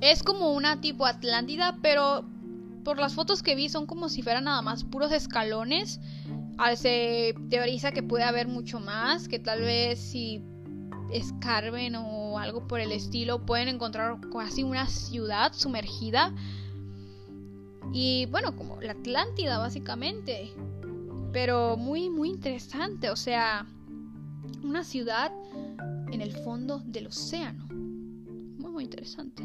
[0.00, 2.24] Es como una tipo Atlántida, pero
[2.84, 6.00] por las fotos que vi son como si fueran nada más puros escalones.
[6.76, 10.42] Se teoriza que puede haber mucho más, que tal vez si
[11.12, 16.34] escarben o algo por el estilo pueden encontrar casi una ciudad sumergida.
[17.92, 20.52] Y bueno, como la Atlántida básicamente.
[21.32, 23.10] Pero muy, muy interesante.
[23.10, 23.66] O sea,
[24.66, 25.32] una ciudad
[26.10, 27.66] en el fondo del océano.
[27.68, 29.44] Muy, muy interesante.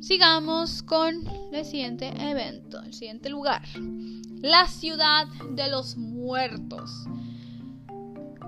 [0.00, 3.62] Sigamos con el siguiente evento, el siguiente lugar.
[4.40, 7.04] La ciudad de los muertos.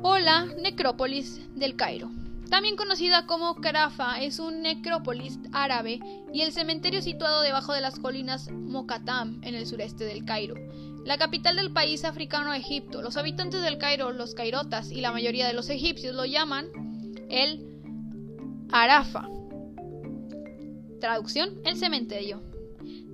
[0.03, 2.11] O la necrópolis del Cairo.
[2.49, 6.01] También conocida como Carafa, es un necrópolis árabe
[6.33, 10.55] y el cementerio situado debajo de las colinas Mokatam en el sureste del Cairo
[11.05, 13.03] la capital del país africano Egipto.
[13.03, 16.69] Los habitantes del Cairo, los cairotas y la mayoría de los egipcios lo llaman
[17.29, 17.67] el
[18.71, 19.29] Arafa.
[21.01, 22.43] Traducción, el cementerio.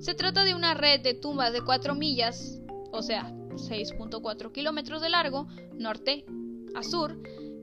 [0.01, 2.61] Se trata de una red de tumbas de 4 millas,
[2.93, 5.47] o sea, 6.4 kilómetros de largo,
[5.79, 6.25] norte
[6.75, 7.19] a sur,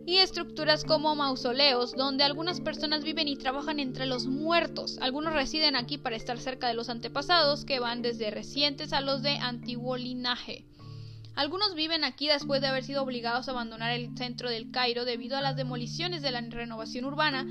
[0.06, 4.98] y estructuras como mausoleos donde algunas personas viven y trabajan entre los muertos.
[5.02, 9.24] Algunos residen aquí para estar cerca de los antepasados que van desde recientes a los
[9.24, 10.66] de antiguo linaje.
[11.36, 15.38] Algunos viven aquí después de haber sido obligados a abandonar el centro del Cairo debido
[15.38, 17.48] a las demoliciones de la renovación urbana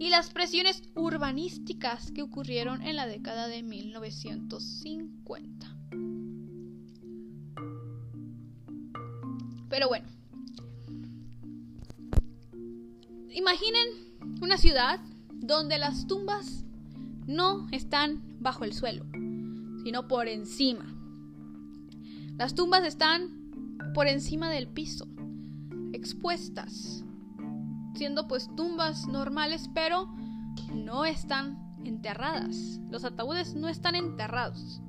[0.00, 5.76] y las presiones urbanísticas que ocurrieron en la década de 1950.
[9.68, 10.08] Pero bueno,
[13.32, 13.86] Imaginen
[14.42, 14.98] una ciudad
[15.32, 16.64] donde las tumbas
[17.28, 19.04] no están bajo el suelo,
[19.84, 20.84] sino por encima.
[22.36, 25.06] Las tumbas están por encima del piso,
[25.92, 27.04] expuestas,
[27.94, 30.12] siendo pues tumbas normales, pero
[30.74, 32.80] no están enterradas.
[32.90, 34.80] Los ataúdes no están enterrados.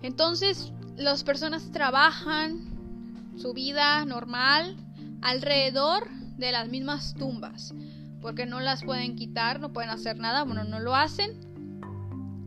[0.00, 4.78] Entonces, las personas trabajan su vida normal
[5.20, 7.74] alrededor de las mismas tumbas,
[8.20, 11.40] porque no las pueden quitar, no pueden hacer nada, bueno, no lo hacen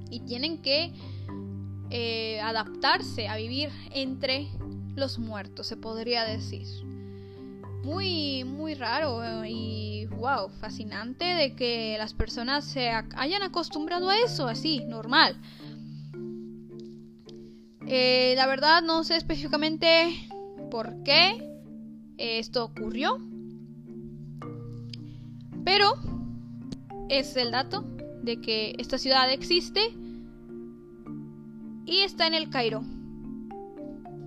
[0.10, 0.94] y tienen que
[1.90, 4.48] eh, adaptarse a vivir entre
[4.96, 6.68] los muertos, se podría decir.
[7.84, 14.48] Muy, muy raro y wow, fascinante de que las personas se hayan acostumbrado a eso,
[14.48, 15.38] así, normal.
[17.88, 20.14] Eh, la verdad no sé específicamente
[20.70, 21.44] por qué
[22.18, 23.18] esto ocurrió,
[25.64, 25.94] pero
[27.10, 27.84] es el dato
[28.22, 29.82] de que esta ciudad existe
[31.86, 32.84] y está en el Cairo.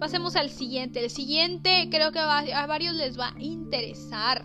[0.00, 1.04] Pasemos al siguiente.
[1.04, 4.44] El siguiente creo que a varios les va a interesar.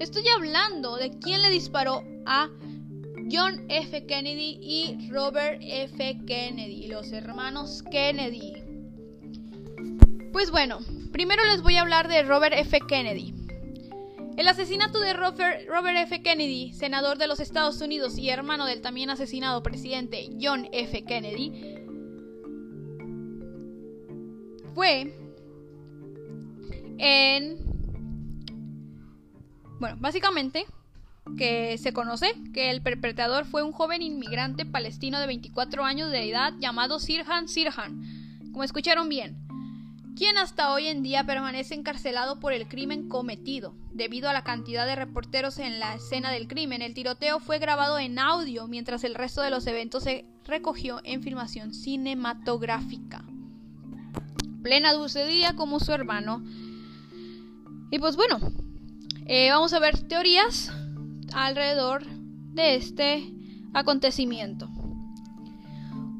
[0.00, 2.48] Estoy hablando de quién le disparó a
[3.30, 4.06] John F.
[4.06, 6.18] Kennedy y Robert F.
[6.26, 8.54] Kennedy, los hermanos Kennedy.
[10.32, 10.78] Pues bueno,
[11.12, 12.80] primero les voy a hablar de Robert F.
[12.88, 13.34] Kennedy.
[14.38, 15.66] El asesinato de Robert,
[15.96, 16.22] F.
[16.22, 21.04] Kennedy, senador de los Estados Unidos y hermano del también asesinado presidente John F.
[21.04, 21.74] Kennedy,
[24.76, 25.12] fue
[26.98, 27.58] en...
[29.80, 30.66] Bueno, básicamente
[31.36, 36.30] que se conoce que el perpetrador fue un joven inmigrante palestino de 24 años de
[36.30, 38.00] edad llamado Sirhan Sirhan,
[38.52, 39.47] como escucharon bien,
[40.18, 43.74] quien hasta hoy en día permanece encarcelado por el crimen cometido.
[43.92, 47.98] Debido a la cantidad de reporteros en la escena del crimen, el tiroteo fue grabado
[47.98, 53.24] en audio mientras el resto de los eventos se recogió en filmación cinematográfica
[54.62, 56.44] plena dulce día como su hermano.
[57.90, 58.38] Y pues bueno,
[59.26, 60.70] eh, vamos a ver teorías
[61.32, 63.32] alrededor de este
[63.72, 64.68] acontecimiento.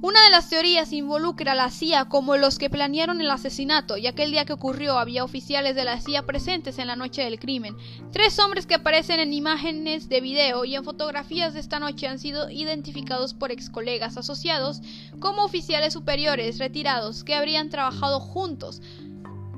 [0.00, 4.14] Una de las teorías involucra a la CIA como los que planearon el asesinato, ya
[4.14, 7.40] que el día que ocurrió había oficiales de la CIA presentes en la noche del
[7.40, 7.76] crimen.
[8.12, 12.20] Tres hombres que aparecen en imágenes de video y en fotografías de esta noche han
[12.20, 14.82] sido identificados por ex colegas asociados
[15.18, 18.80] como oficiales superiores retirados que habrían trabajado juntos.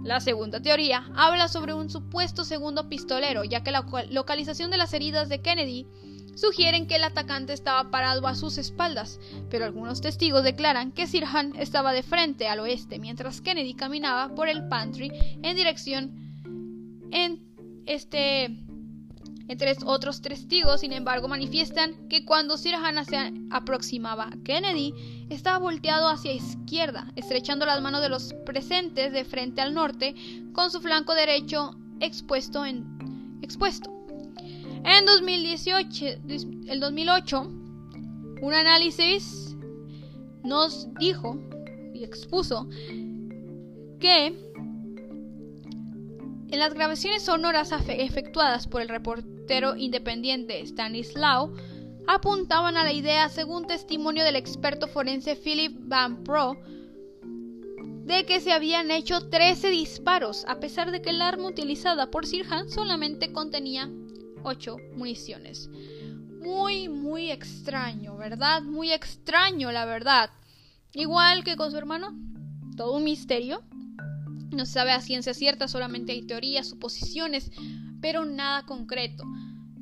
[0.03, 4.95] La segunda teoría habla sobre un supuesto segundo pistolero, ya que la localización de las
[4.95, 5.86] heridas de Kennedy
[6.35, 9.20] sugieren que el atacante estaba parado a sus espaldas,
[9.51, 14.49] pero algunos testigos declaran que Sirhan estaba de frente al oeste, mientras Kennedy caminaba por
[14.49, 15.11] el pantry
[15.43, 17.43] en dirección en
[17.87, 18.57] este
[19.51, 24.95] entre otros testigos, sin embargo, manifiestan que cuando Sirhan se aproximaba a Kennedy,
[25.28, 30.14] estaba volteado hacia izquierda, estrechando las manos de los presentes de frente al norte,
[30.53, 33.99] con su flanco derecho expuesto en expuesto.
[34.85, 36.07] En 2018,
[36.68, 37.43] el 2008,
[38.43, 39.57] un análisis
[40.43, 41.39] nos dijo
[41.95, 42.68] y expuso
[43.99, 44.26] que
[46.49, 51.53] en las grabaciones sonoras efectuadas por el reportero independiente Stanislaw
[52.07, 56.57] apuntaban a la idea, según testimonio del experto forense Philip Van Pro,
[58.05, 62.26] de que se habían hecho 13 disparos, a pesar de que el arma utilizada por
[62.26, 63.89] Sirhan solamente contenía
[64.43, 65.68] 8 municiones.
[66.41, 68.62] Muy, muy extraño, ¿verdad?
[68.62, 70.30] Muy extraño, la verdad.
[70.95, 72.16] Igual que con su hermano,
[72.76, 73.62] todo un misterio.
[74.51, 77.53] No se sabe a ciencia cierta, solamente hay teorías, suposiciones,
[78.01, 79.24] pero nada concreto.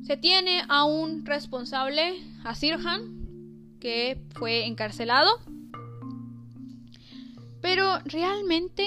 [0.02, 3.18] Se tiene a un responsable, a Sirhan,
[3.80, 5.30] que fue encarcelado.
[7.60, 8.84] Pero realmente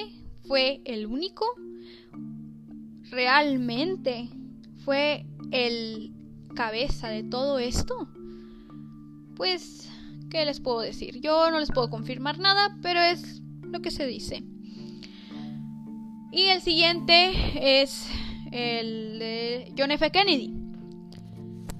[0.48, 1.46] fue el único.
[3.10, 4.30] Realmente
[4.84, 6.14] fue el
[6.56, 8.10] cabeza de todo esto?
[9.36, 9.90] Pues,
[10.30, 11.20] ¿qué les puedo decir?
[11.22, 14.44] Yo no les puedo confirmar nada, pero es lo que se dice.
[16.32, 18.08] Y el siguiente es
[18.52, 20.12] el de John F.
[20.12, 20.54] Kennedy.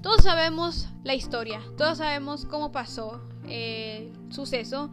[0.02, 4.90] Todos sabemos la historia, todos sabemos cómo pasó el suceso.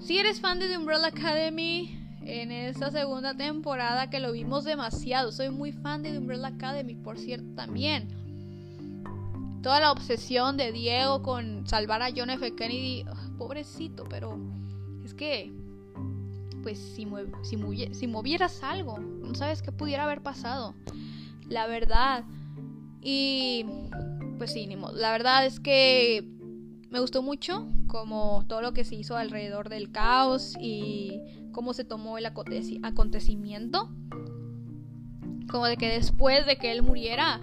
[0.00, 1.97] Si eres fan de The Umbrella Academy,
[2.28, 5.32] en esta segunda temporada que lo vimos demasiado.
[5.32, 8.08] Soy muy fan de The Umbrella Academy, por cierto, también.
[9.62, 12.54] Toda la obsesión de Diego con salvar a John F.
[12.54, 13.04] Kennedy,
[13.38, 14.38] pobrecito, pero
[15.04, 15.50] es que,
[16.62, 17.08] pues si,
[17.42, 20.74] si, si movieras algo, no sabes qué pudiera haber pasado.
[21.48, 22.24] La verdad.
[23.00, 23.64] Y,
[24.36, 24.68] pues sí.
[24.94, 26.28] La verdad es que
[26.90, 31.20] me gustó mucho como todo lo que se hizo alrededor del caos y
[31.52, 33.90] cómo se tomó el acontecimiento.
[35.50, 37.40] Como de que después de que él muriera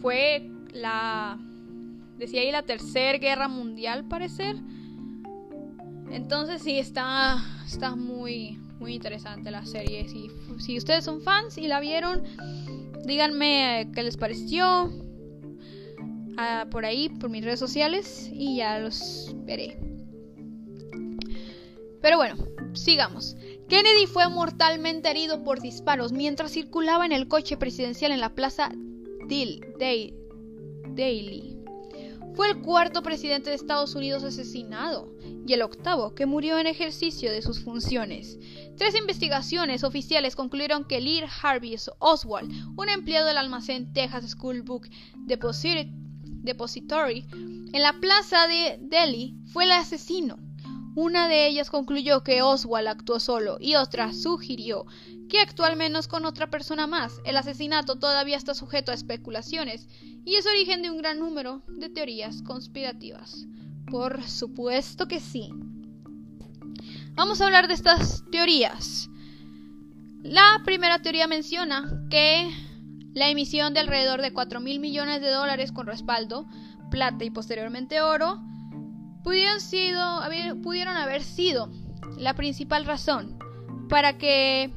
[0.00, 1.38] fue la,
[2.18, 4.56] decía ahí, la tercera guerra mundial, parecer.
[6.10, 10.08] Entonces sí, está, está muy, muy interesante la serie.
[10.08, 12.22] Si, si ustedes son fans y la vieron,
[13.04, 14.90] díganme qué les pareció.
[16.36, 19.78] Ah, por ahí, por mis redes sociales, y ya los veré.
[22.00, 22.36] Pero bueno,
[22.72, 23.36] sigamos.
[23.72, 28.70] Kennedy fue mortalmente herido por disparos mientras circulaba en el coche presidencial en la plaza
[29.30, 30.12] Daly.
[32.34, 35.10] Fue el cuarto presidente de Estados Unidos asesinado
[35.46, 38.38] y el octavo que murió en ejercicio de sus funciones.
[38.76, 44.90] Tres investigaciones oficiales concluyeron que Lee Harvey Oswald, un empleado del almacén Texas School Book
[45.16, 47.24] Depository,
[47.72, 50.36] en la plaza de Delhi fue el asesino.
[50.94, 54.84] Una de ellas concluyó que Oswald actuó solo y otra sugirió
[55.28, 57.20] que actuó al menos con otra persona más.
[57.24, 59.88] El asesinato todavía está sujeto a especulaciones
[60.26, 63.46] y es origen de un gran número de teorías conspirativas.
[63.90, 65.48] Por supuesto que sí.
[67.14, 69.08] Vamos a hablar de estas teorías.
[70.22, 72.50] La primera teoría menciona que
[73.14, 76.46] la emisión de alrededor de 4 mil millones de dólares con respaldo,
[76.90, 78.42] plata y posteriormente oro,
[79.22, 81.70] pudieron, haber sido
[82.18, 83.38] la principal razón
[83.88, 84.72] para que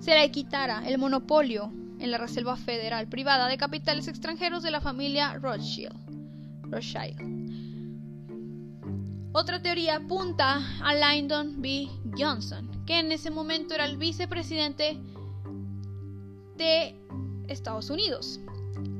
[0.00, 4.80] se le quitara el monopolio en la Reserva Federal Privada de Capitales Extranjeros de la
[4.80, 5.94] familia Rothschild.
[6.64, 7.42] Rothschild.
[9.34, 11.88] Otra teoría apunta a Lyndon B.
[12.18, 14.98] Johnson, que en ese momento era el vicepresidente
[16.56, 16.94] de
[17.48, 18.40] Estados Unidos.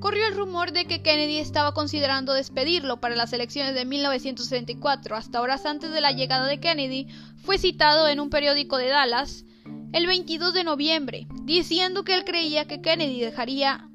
[0.03, 5.14] Corrió el rumor de que Kennedy estaba considerando despedirlo para las elecciones de 1964.
[5.14, 9.44] Hasta horas antes de la llegada de Kennedy, fue citado en un periódico de Dallas
[9.92, 13.88] el 22 de noviembre, diciendo que él creía que Kennedy dejaría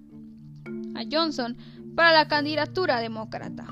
[0.95, 1.57] a Johnson
[1.93, 3.67] para la candidatura demócrata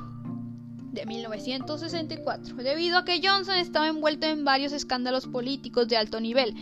[0.91, 6.53] de 1964, debido a que Johnson estaba envuelto en varios escándalos políticos de alto nivel.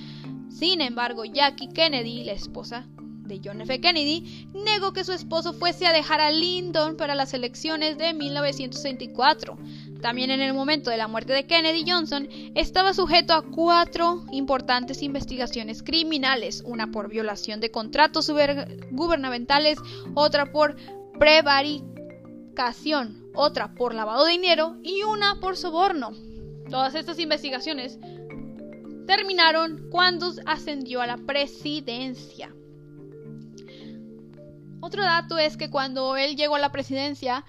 [0.50, 2.86] Sin embargo, Jackie Kennedy, la esposa
[3.26, 3.80] de John F.
[3.80, 9.58] Kennedy, negó que su esposo fuese a dejar a Lyndon para las elecciones de 1964.
[10.02, 15.02] También en el momento de la muerte de Kennedy, Johnson estaba sujeto a cuatro importantes
[15.02, 18.30] investigaciones criminales, una por violación de contratos
[18.92, 19.78] gubernamentales,
[20.14, 20.76] otra por
[21.18, 26.12] prevaricación, otra por lavado de dinero y una por soborno.
[26.70, 27.98] Todas estas investigaciones
[29.06, 32.54] terminaron cuando ascendió a la presidencia.
[34.86, 37.46] Otro dato es que cuando él llegó a la presidencia,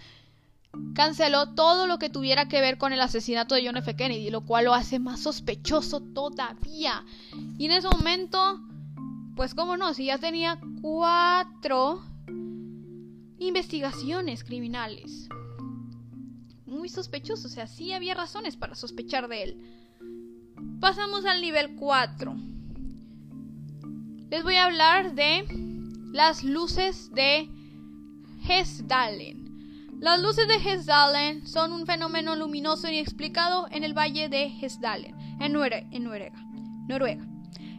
[0.95, 3.97] canceló todo lo que tuviera que ver con el asesinato de John F.
[3.97, 7.05] Kennedy, lo cual lo hace más sospechoso todavía.
[7.59, 8.61] Y en ese momento,
[9.35, 12.05] pues cómo no, si ya tenía cuatro
[13.41, 15.29] investigaciones criminales.
[16.67, 19.61] Muy sospechoso, o sea, sí había razones para sospechar de él.
[20.79, 22.37] Pasamos al nivel 4.
[24.31, 25.74] Les voy a hablar de
[26.15, 27.51] las luces de
[28.49, 29.99] Hesdalen.
[29.99, 35.53] Las luces de Hesdalen son un fenómeno luminoso inexplicado en el valle de Hesdalen, en,
[36.05, 37.27] Noruega.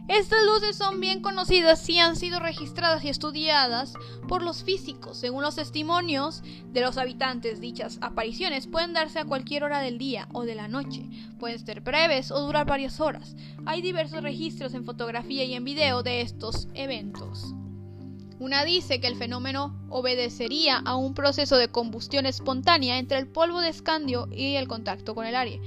[0.08, 3.94] Estas luces son bien conocidas y han sido registradas y estudiadas
[4.28, 5.16] por los físicos.
[5.16, 10.28] Según los testimonios de los habitantes, dichas apariciones pueden darse a cualquier hora del día
[10.34, 11.08] o de la noche.
[11.38, 13.34] Pueden ser breves o durar varias horas.
[13.64, 17.54] Hay diversos registros en fotografía y en video de estos eventos.
[18.38, 23.60] Una dice que el fenómeno obedecería a un proceso de combustión espontánea entre el polvo
[23.60, 25.60] de escandio y el contacto con el aire.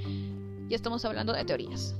[0.68, 1.96] Ya estamos hablando de teorías.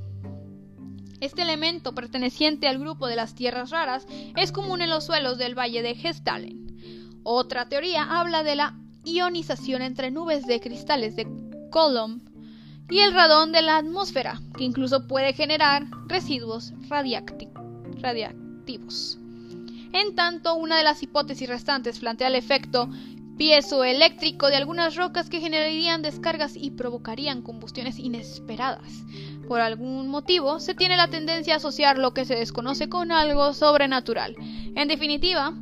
[1.20, 4.06] Este elemento perteneciente al grupo de las tierras raras
[4.36, 7.20] es común en los suelos del valle de Hestalen.
[7.24, 11.26] Otra teoría habla de la ionización entre nubes de cristales de
[11.70, 12.22] Coulomb
[12.88, 19.19] y el radón de la atmósfera, que incluso puede generar residuos radiactivos.
[19.92, 22.88] En tanto, una de las hipótesis restantes plantea el efecto
[23.40, 29.02] piezoeléctrico de algunas rocas que generarían descargas y provocarían combustiones inesperadas.
[29.48, 33.54] Por algún motivo, se tiene la tendencia a asociar lo que se desconoce con algo
[33.54, 34.36] sobrenatural.
[34.76, 35.54] En definitiva,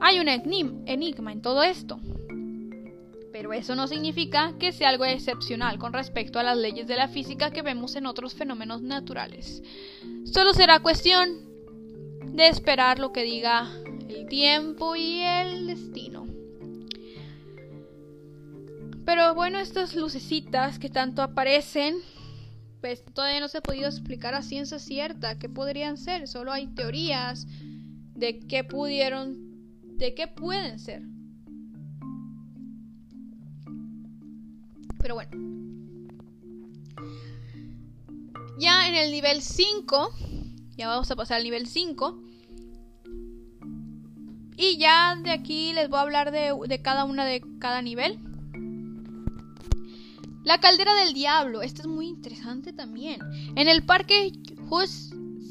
[0.00, 1.98] hay un enigma en todo esto.
[3.32, 7.08] Pero eso no significa que sea algo excepcional con respecto a las leyes de la
[7.08, 9.62] física que vemos en otros fenómenos naturales.
[10.24, 11.47] Solo será cuestión
[12.38, 13.68] de esperar lo que diga
[14.08, 16.24] el tiempo y el destino.
[19.04, 21.96] Pero bueno, estas lucecitas que tanto aparecen,
[22.80, 26.28] pues todavía no se ha podido explicar a ciencia cierta qué podrían ser.
[26.28, 27.48] Solo hay teorías
[28.14, 29.36] de qué pudieron,
[29.96, 31.02] de qué pueden ser.
[35.00, 35.30] Pero bueno.
[38.60, 40.10] Ya en el nivel 5,
[40.76, 42.27] ya vamos a pasar al nivel 5.
[44.60, 48.18] Y ya de aquí les voy a hablar de, cada una de cada nivel.
[50.42, 53.20] La caldera del diablo, esta es muy interesante también.
[53.54, 54.32] En el parque
[54.68, 55.10] Hus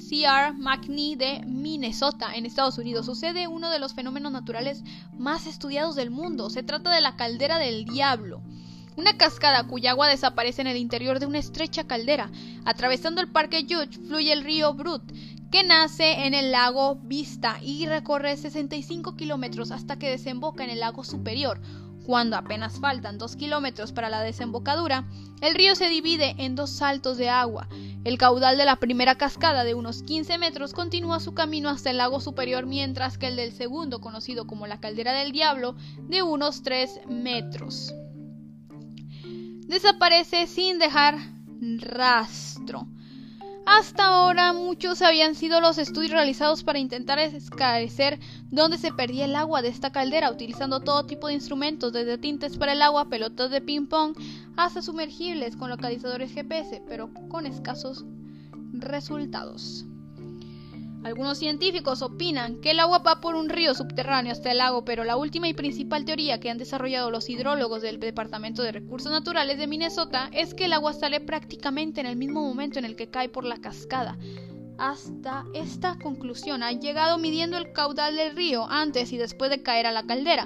[0.10, 0.54] C.R.
[0.58, 4.84] McNee de Minnesota, en Estados Unidos, sucede uno de los fenómenos naturales
[5.18, 6.50] más estudiados del mundo.
[6.50, 8.42] Se trata de la caldera del diablo.
[8.98, 12.32] Una cascada cuya agua desaparece en el interior de una estrecha caldera.
[12.66, 15.04] Atravesando el parque Judge fluye el río Brut,
[15.52, 20.80] que nace en el lago Vista y recorre 65 kilómetros hasta que desemboca en el
[20.80, 21.62] lago superior.
[22.08, 25.06] Cuando apenas faltan dos kilómetros para la desembocadura,
[25.42, 27.68] el río se divide en dos saltos de agua.
[28.04, 31.98] El caudal de la primera cascada, de unos 15 metros, continúa su camino hasta el
[31.98, 36.64] lago superior, mientras que el del segundo, conocido como la Caldera del Diablo, de unos
[36.64, 37.94] 3 metros.
[39.68, 41.18] Desaparece sin dejar
[41.80, 42.88] rastro.
[43.66, 48.18] Hasta ahora muchos habían sido los estudios realizados para intentar esclarecer
[48.50, 52.58] dónde se perdía el agua de esta caldera, utilizando todo tipo de instrumentos, desde tintes
[52.58, 54.16] para el agua, pelotas de ping-pong,
[54.56, 58.06] hasta sumergibles con localizadores GPS, pero con escasos
[58.72, 59.86] resultados.
[61.08, 65.06] Algunos científicos opinan que el agua va por un río subterráneo hasta el lago, pero
[65.06, 69.58] la última y principal teoría que han desarrollado los hidrólogos del Departamento de Recursos Naturales
[69.58, 73.10] de Minnesota es que el agua sale prácticamente en el mismo momento en el que
[73.10, 74.18] cae por la cascada.
[74.78, 79.86] Hasta esta conclusión han llegado midiendo el caudal del río antes y después de caer
[79.86, 80.46] a la caldera.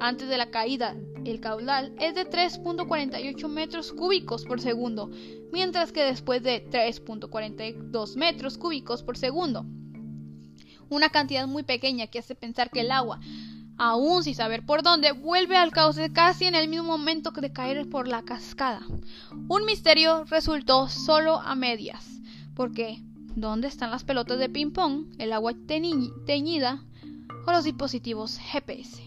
[0.00, 5.12] Antes de la caída, el caudal es de 3.48 metros cúbicos por segundo,
[5.52, 9.64] mientras que después de 3.42 metros cúbicos por segundo
[10.94, 13.20] una cantidad muy pequeña que hace pensar que el agua,
[13.78, 17.88] aún sin saber por dónde, vuelve al cauce casi en el mismo momento de caer
[17.88, 18.82] por la cascada.
[19.48, 22.20] Un misterio resultó solo a medias,
[22.54, 22.98] porque
[23.34, 26.84] ¿dónde están las pelotas de ping-pong, el agua teñida
[27.46, 29.02] o los dispositivos GPS?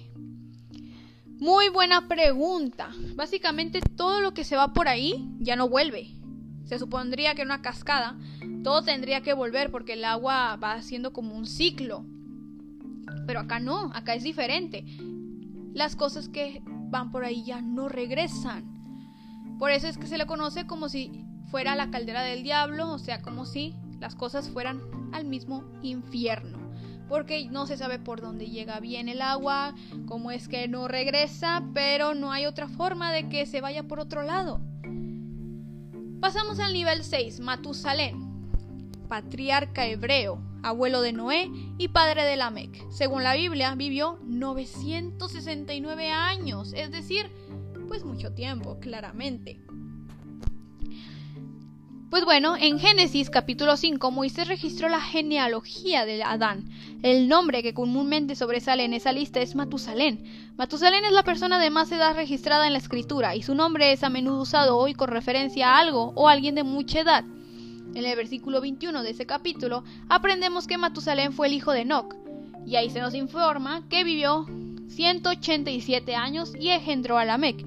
[1.38, 2.90] Muy buena pregunta.
[3.14, 6.16] Básicamente todo lo que se va por ahí ya no vuelve.
[6.64, 8.18] Se supondría que una cascada
[8.66, 12.04] todo tendría que volver porque el agua va haciendo como un ciclo.
[13.28, 14.84] Pero acá no, acá es diferente.
[15.76, 18.66] Las cosas que van por ahí ya no regresan.
[19.60, 21.12] Por eso es que se le conoce como si
[21.52, 24.82] fuera la caldera del diablo, o sea, como si las cosas fueran
[25.14, 26.58] al mismo infierno.
[27.08, 29.76] Porque no se sabe por dónde llega bien el agua,
[30.08, 34.00] cómo es que no regresa, pero no hay otra forma de que se vaya por
[34.00, 34.60] otro lado.
[36.20, 38.25] Pasamos al nivel 6, Matusalén
[39.08, 42.90] patriarca hebreo, abuelo de Noé y padre de Lamec.
[42.90, 47.30] Según la Biblia, vivió 969 años, es decir,
[47.88, 49.62] pues mucho tiempo, claramente.
[52.16, 56.70] Pues bueno, en Génesis capítulo 5 Moisés registró la genealogía de Adán.
[57.04, 60.24] El nombre que comúnmente sobresale en esa lista es Matusalén.
[60.56, 64.02] Matusalén es la persona de más edad registrada en la escritura y su nombre es
[64.04, 67.26] a menudo usado hoy con referencia a algo o alguien de mucha edad.
[67.94, 72.16] En el versículo 21 de ese capítulo aprendemos que Matusalén fue el hijo de Enoch,
[72.66, 74.46] y ahí se nos informa que vivió
[74.88, 77.64] 187 años y engendró a Lamec.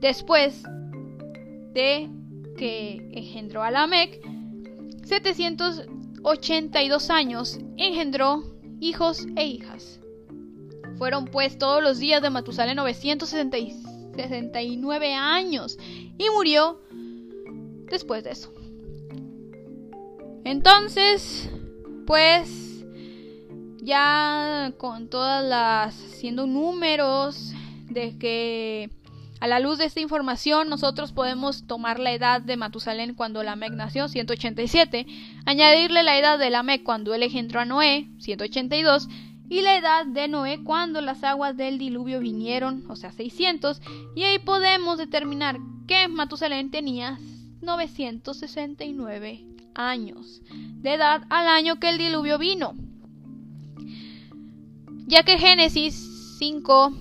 [0.00, 0.62] Después
[1.72, 2.08] de
[2.56, 4.20] que engendró a Lamec,
[5.04, 8.42] 782 años engendró
[8.80, 10.00] hijos e hijas.
[10.98, 15.78] Fueron pues todos los días de Matusalén 969 años
[16.18, 16.80] y murió
[17.90, 18.50] después de eso.
[20.46, 21.50] Entonces,
[22.06, 22.84] pues
[23.82, 27.52] ya con todas las siendo números
[27.90, 28.88] de que
[29.40, 33.72] a la luz de esta información nosotros podemos tomar la edad de Matusalén cuando Lamec
[33.72, 35.04] nació, 187,
[35.46, 39.08] añadirle la edad de Lamec cuando él engendró a Noé, 182,
[39.48, 43.82] y la edad de Noé cuando las aguas del diluvio vinieron, o sea, 600,
[44.14, 47.18] y ahí podemos determinar que Matusalén tenía
[47.66, 49.44] 969
[49.74, 52.72] años de edad al año que el diluvio vino.
[55.06, 56.92] Ya que Génesis 5,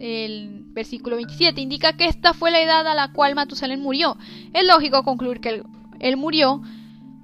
[0.00, 4.16] el versículo 27, indica que esta fue la edad a la cual Matusalén murió.
[4.52, 5.62] Es lógico concluir que
[6.00, 6.62] él, murió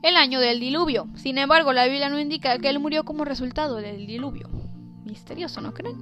[0.02, 1.09] el año del diluvio.
[1.14, 4.48] Sin embargo, la Biblia no indica que él murió como resultado del diluvio.
[5.04, 5.96] Misterioso, ¿no creen?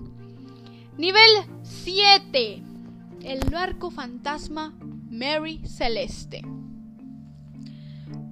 [0.96, 1.30] Nivel
[1.62, 2.62] 7.
[3.22, 4.72] El barco fantasma
[5.14, 6.42] Mary Celeste.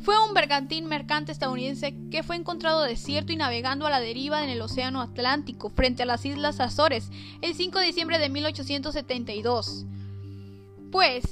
[0.01, 4.51] Fue un bergantín mercante estadounidense que fue encontrado desierto y navegando a la deriva en
[4.51, 7.11] el Océano Atlántico frente a las Islas Azores
[7.41, 9.87] el 5 de diciembre de 1872.
[10.91, 11.23] Pues,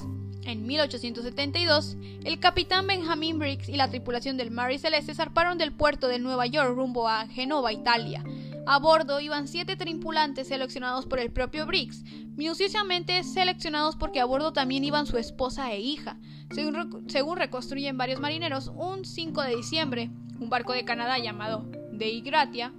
[0.44, 6.06] en 1872, el capitán Benjamin Briggs y la tripulación del Mary Celeste zarparon del puerto
[6.06, 8.22] de Nueva York rumbo a Genova, Italia.
[8.72, 12.04] A bordo iban siete tripulantes seleccionados por el propio Briggs,
[12.36, 16.20] minuciosamente seleccionados porque a bordo también iban su esposa e hija.
[16.52, 22.72] Según, reconstruyen varios marineros, un 5 de diciembre, un barco de Canadá llamado Dei Gratia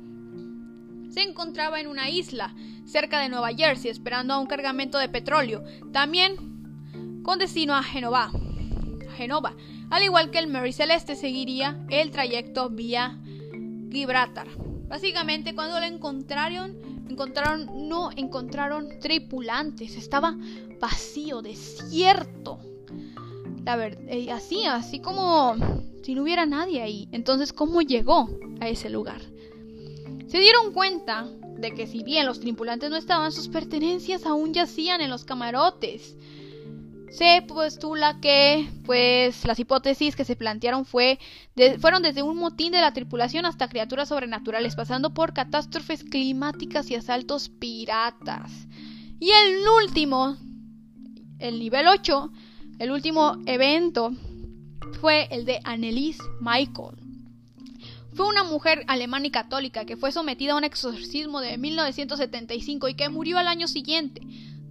[1.10, 5.62] se encontraba en una isla cerca de Nueva Jersey esperando a un cargamento de petróleo,
[5.92, 8.32] también con destino a Genova.
[9.18, 9.58] Genova,
[9.90, 13.20] al igual que el Mary Celeste seguiría el trayecto vía
[13.92, 14.48] Gibraltar.
[14.92, 16.76] Básicamente, cuando lo encontraron,
[17.10, 20.38] encontraron, no encontraron tripulantes, estaba
[20.82, 22.60] vacío, desierto.
[23.64, 25.56] La verdad, eh, así, así como
[26.04, 27.08] si no hubiera nadie ahí.
[27.14, 28.30] Entonces, ¿cómo llegó
[28.60, 29.22] a ese lugar?
[30.28, 31.26] Se dieron cuenta
[31.58, 36.18] de que si bien los tripulantes no estaban, sus pertenencias aún yacían en los camarotes.
[37.12, 41.20] Se postula que, pues, las hipótesis que se plantearon fue
[41.80, 46.96] fueron desde un motín de la tripulación hasta criaturas sobrenaturales, pasando por catástrofes climáticas y
[46.96, 48.50] asaltos piratas.
[49.20, 50.38] Y el último,
[51.40, 52.32] el nivel 8,
[52.80, 54.14] el último evento
[55.02, 56.96] fue el de Annelies Michael.
[58.14, 62.94] Fue una mujer alemana y católica que fue sometida a un exorcismo de 1975 y
[62.96, 64.22] que murió al año siguiente,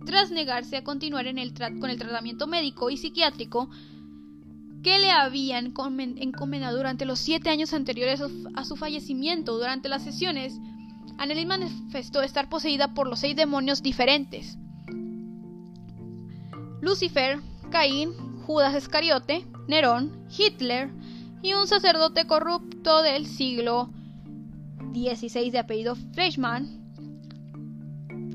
[0.04, 1.26] tras negarse a continuar
[1.78, 3.68] con el tratamiento médico y psiquiátrico
[4.82, 5.74] que le habían
[6.16, 8.22] encomendado durante los siete años anteriores
[8.54, 9.58] a su fallecimiento.
[9.58, 10.58] Durante las sesiones,
[11.18, 14.56] Annelies manifestó estar poseída por los seis demonios diferentes.
[16.80, 17.40] Lucifer,
[17.70, 18.12] Caín,
[18.46, 20.90] Judas Iscariote, Nerón, Hitler,
[21.42, 23.90] y un sacerdote corrupto del siglo
[24.92, 26.79] XVI de apellido Fleischmann.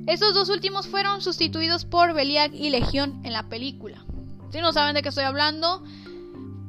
[0.07, 4.05] Estos dos últimos fueron sustituidos por Belial y Legión en la película.
[4.51, 5.83] Si no saben de qué estoy hablando,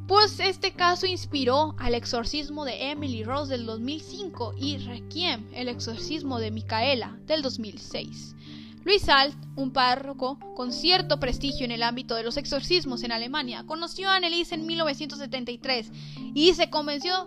[0.08, 6.38] pues este caso inspiró al exorcismo de Emily Rose del 2005 y Requiem, el exorcismo
[6.38, 8.36] de Micaela del 2006.
[8.84, 13.64] Luis Salt, un párroco con cierto prestigio en el ámbito de los exorcismos en Alemania,
[13.66, 15.90] conoció a Annelies en 1973
[16.34, 17.26] y se convenció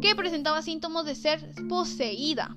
[0.00, 2.56] que presentaba síntomas de ser poseída.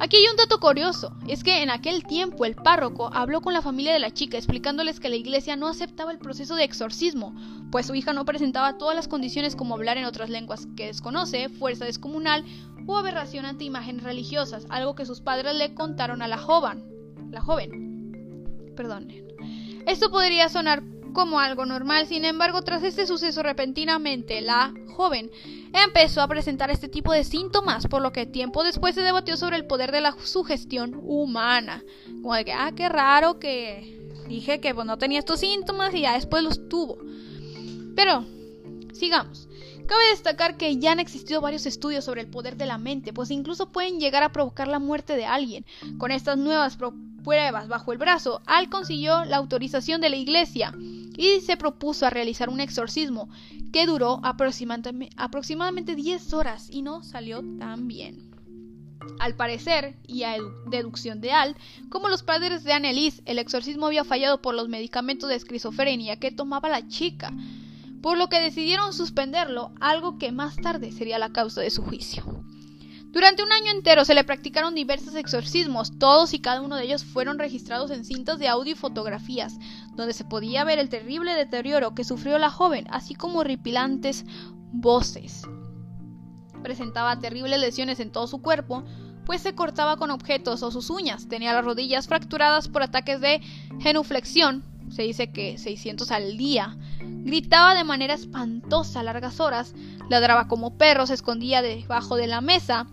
[0.00, 3.62] Aquí hay un dato curioso, es que en aquel tiempo el párroco habló con la
[3.62, 7.34] familia de la chica explicándoles que la iglesia no aceptaba el proceso de exorcismo,
[7.70, 11.48] pues su hija no presentaba todas las condiciones como hablar en otras lenguas que desconoce,
[11.50, 12.44] fuerza descomunal
[12.86, 16.90] o aberración ante imágenes religiosas, algo que sus padres le contaron a la joven
[17.30, 18.72] la joven.
[18.76, 19.28] Perdonen.
[19.86, 20.82] Esto podría sonar
[21.12, 25.30] como algo normal, sin embargo, tras este suceso repentinamente, la joven
[25.72, 29.56] empezó a presentar este tipo de síntomas, por lo que tiempo después se debatió sobre
[29.56, 31.82] el poder de la sugestión humana.
[32.22, 33.98] Como de que, ah, qué raro que
[34.28, 36.98] dije que pues, no tenía estos síntomas y ya después los tuvo.
[37.96, 38.24] Pero,
[38.92, 39.48] sigamos.
[39.86, 43.32] Cabe destacar que ya han existido varios estudios sobre el poder de la mente, pues
[43.32, 45.66] incluso pueden llegar a provocar la muerte de alguien.
[45.98, 46.78] Con estas nuevas
[47.24, 50.72] pruebas bajo el brazo, Al consiguió la autorización de la iglesia
[51.16, 53.28] y se propuso a realizar un exorcismo
[53.72, 58.30] que duró aproximadamente 10 horas y no salió tan bien.
[59.18, 60.36] Al parecer, y a
[60.66, 61.56] deducción de Al,
[61.88, 66.30] como los padres de Annelies, el exorcismo había fallado por los medicamentos de esquizofrenia que
[66.30, 67.32] tomaba la chica,
[68.02, 72.24] por lo que decidieron suspenderlo, algo que más tarde sería la causa de su juicio.
[73.12, 77.04] Durante un año entero se le practicaron diversos exorcismos, todos y cada uno de ellos
[77.04, 79.58] fueron registrados en cintas de audio y fotografías,
[79.96, 84.24] donde se podía ver el terrible deterioro que sufrió la joven, así como horripilantes
[84.72, 85.42] voces.
[86.62, 88.84] Presentaba terribles lesiones en todo su cuerpo,
[89.26, 93.40] pues se cortaba con objetos o sus uñas, tenía las rodillas fracturadas por ataques de
[93.80, 99.74] genuflexión, se dice que 600 al día, gritaba de manera espantosa largas horas,
[100.08, 102.86] ladraba como perro, se escondía debajo de la mesa,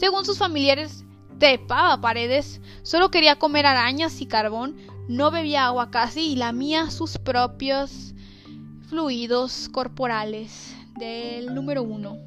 [0.00, 1.04] según sus familiares,
[1.38, 4.76] trepaba paredes, solo quería comer arañas y carbón,
[5.08, 8.14] no bebía agua casi y lamía sus propios
[8.88, 10.74] fluidos corporales.
[10.98, 12.18] Del número uno.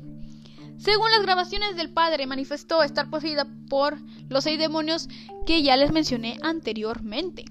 [0.77, 3.97] Según las grabaciones del padre, manifestó estar poseída por
[4.29, 5.09] los seis demonios
[5.45, 7.45] que ya les mencioné anteriormente.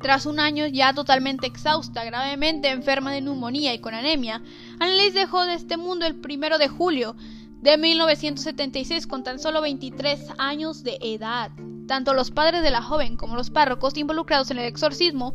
[0.00, 4.42] Tras un año ya totalmente exhausta, gravemente enferma de neumonía y con anemia,
[4.78, 7.16] Annelies dejó de este mundo el primero de julio
[7.64, 11.50] de 1976 con tan solo 23 años de edad.
[11.88, 15.32] Tanto los padres de la joven como los párrocos involucrados en el exorcismo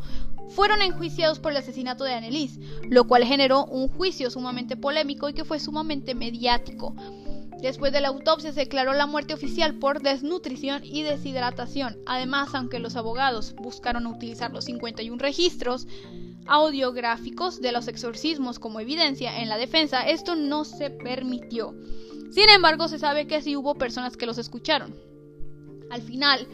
[0.48, 5.34] fueron enjuiciados por el asesinato de Annelies, lo cual generó un juicio sumamente polémico y
[5.34, 6.94] que fue sumamente mediático.
[7.60, 11.98] Después de la autopsia se declaró la muerte oficial por desnutrición y deshidratación.
[12.06, 15.88] Además, aunque los abogados buscaron utilizar los 51 registros
[16.46, 21.74] audiográficos de los exorcismos como evidencia en la defensa, esto no se permitió.
[22.30, 24.94] Sin embargo, se sabe que sí hubo personas que los escucharon.
[25.90, 26.46] Al final,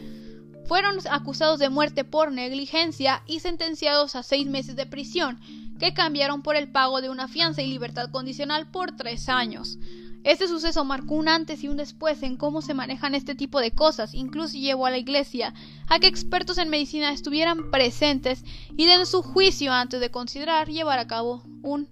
[0.65, 5.39] fueron acusados de muerte por negligencia y sentenciados a seis meses de prisión,
[5.79, 9.77] que cambiaron por el pago de una fianza y libertad condicional por tres años.
[10.23, 13.71] Este suceso marcó un antes y un después en cómo se manejan este tipo de
[13.71, 15.53] cosas, incluso llevó a la iglesia
[15.87, 18.43] a que expertos en medicina estuvieran presentes
[18.75, 21.87] y den su juicio antes de considerar llevar a cabo un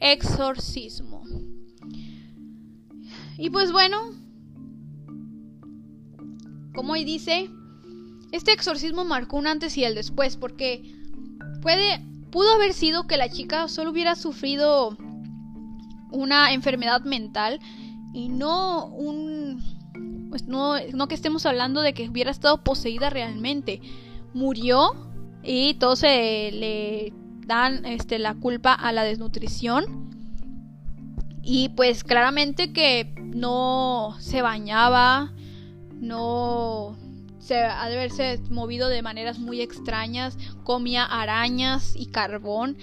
[0.00, 1.22] exorcismo.
[3.38, 3.98] Y pues bueno,
[6.74, 7.50] como hoy dice,
[8.32, 10.94] este exorcismo marcó un antes y el después, porque
[11.62, 14.96] puede, pudo haber sido que la chica solo hubiera sufrido
[16.12, 17.60] una enfermedad mental
[18.14, 19.76] y no un
[20.30, 23.80] pues no, no que estemos hablando de que hubiera estado poseída realmente.
[24.34, 24.90] Murió
[25.42, 27.12] y todos se le
[27.46, 30.15] dan este, la culpa a la desnutrición.
[31.48, 35.32] Y pues claramente que no se bañaba,
[35.94, 36.98] no
[37.38, 42.76] se ha de haberse movido de maneras muy extrañas, comía arañas y carbón,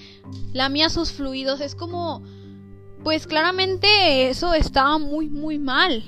[0.53, 2.23] lamía sus fluidos, es como
[3.03, 6.05] pues claramente eso estaba muy muy mal.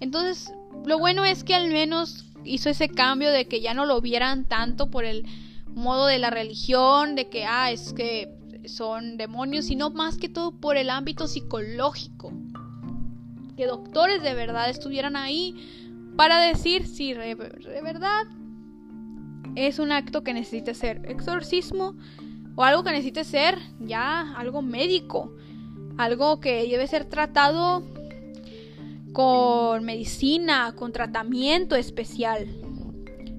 [0.00, 0.52] Entonces,
[0.84, 4.44] lo bueno es que al menos hizo ese cambio de que ya no lo vieran
[4.44, 5.24] tanto por el
[5.68, 10.52] modo de la religión, de que, ah, es que son demonios, sino más que todo
[10.52, 12.32] por el ámbito psicológico.
[13.56, 15.54] Que doctores de verdad estuvieran ahí
[16.16, 17.34] para decir si de
[17.82, 18.26] verdad
[19.56, 21.94] es un acto que necesite ser exorcismo
[22.56, 25.34] o algo que necesite ser ya algo médico,
[25.96, 27.82] algo que debe ser tratado
[29.12, 32.46] con medicina, con tratamiento especial.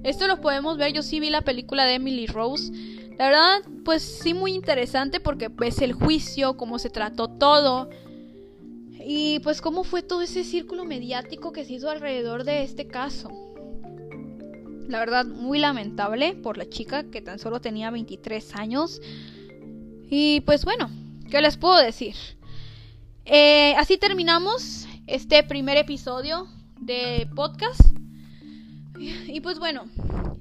[0.04, 2.74] Esto lo podemos ver, yo sí vi la película de Emily Rose.
[3.18, 7.90] La verdad, pues sí muy interesante porque ves el juicio, cómo se trató todo.
[9.04, 13.30] Y pues cómo fue todo ese círculo mediático que se hizo alrededor de este caso.
[14.88, 19.02] La verdad, muy lamentable por la chica que tan solo tenía 23 años.
[20.10, 20.90] Y pues bueno,
[21.30, 22.16] ¿qué les puedo decir?
[23.26, 26.48] Eh, así terminamos este primer episodio
[26.80, 28.01] de podcast.
[29.28, 29.86] Y pues bueno,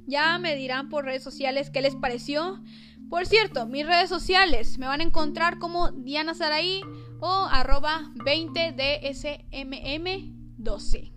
[0.06, 2.60] ya me dirán por redes sociales qué les pareció.
[3.08, 6.82] Por cierto, mis redes sociales me van a encontrar como Diana Saraí
[7.20, 11.12] o arroba 20dsmm12.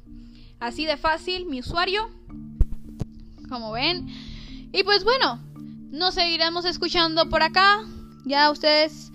[0.60, 2.10] Así de fácil mi usuario,
[3.50, 4.08] como ven.
[4.72, 5.40] Y pues bueno,
[5.92, 7.84] nos seguiremos escuchando por acá.
[8.26, 9.12] Ya ustedes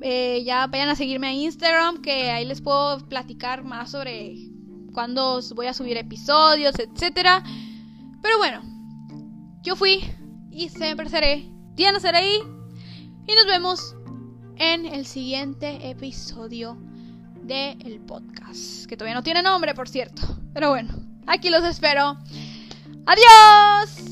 [0.00, 4.36] eh, ya vayan a seguirme a Instagram, que ahí les puedo platicar más sobre
[4.92, 7.42] cuándo voy a subir episodios, etcétera.
[8.26, 8.60] Pero bueno,
[9.62, 10.00] yo fui
[10.50, 12.40] y siempre seré Diana Saraí.
[13.24, 13.94] Y nos vemos
[14.56, 16.76] en el siguiente episodio
[17.44, 18.86] del podcast.
[18.86, 20.22] Que todavía no tiene nombre, por cierto.
[20.52, 20.92] Pero bueno,
[21.28, 22.18] aquí los espero.
[23.06, 24.05] ¡Adiós!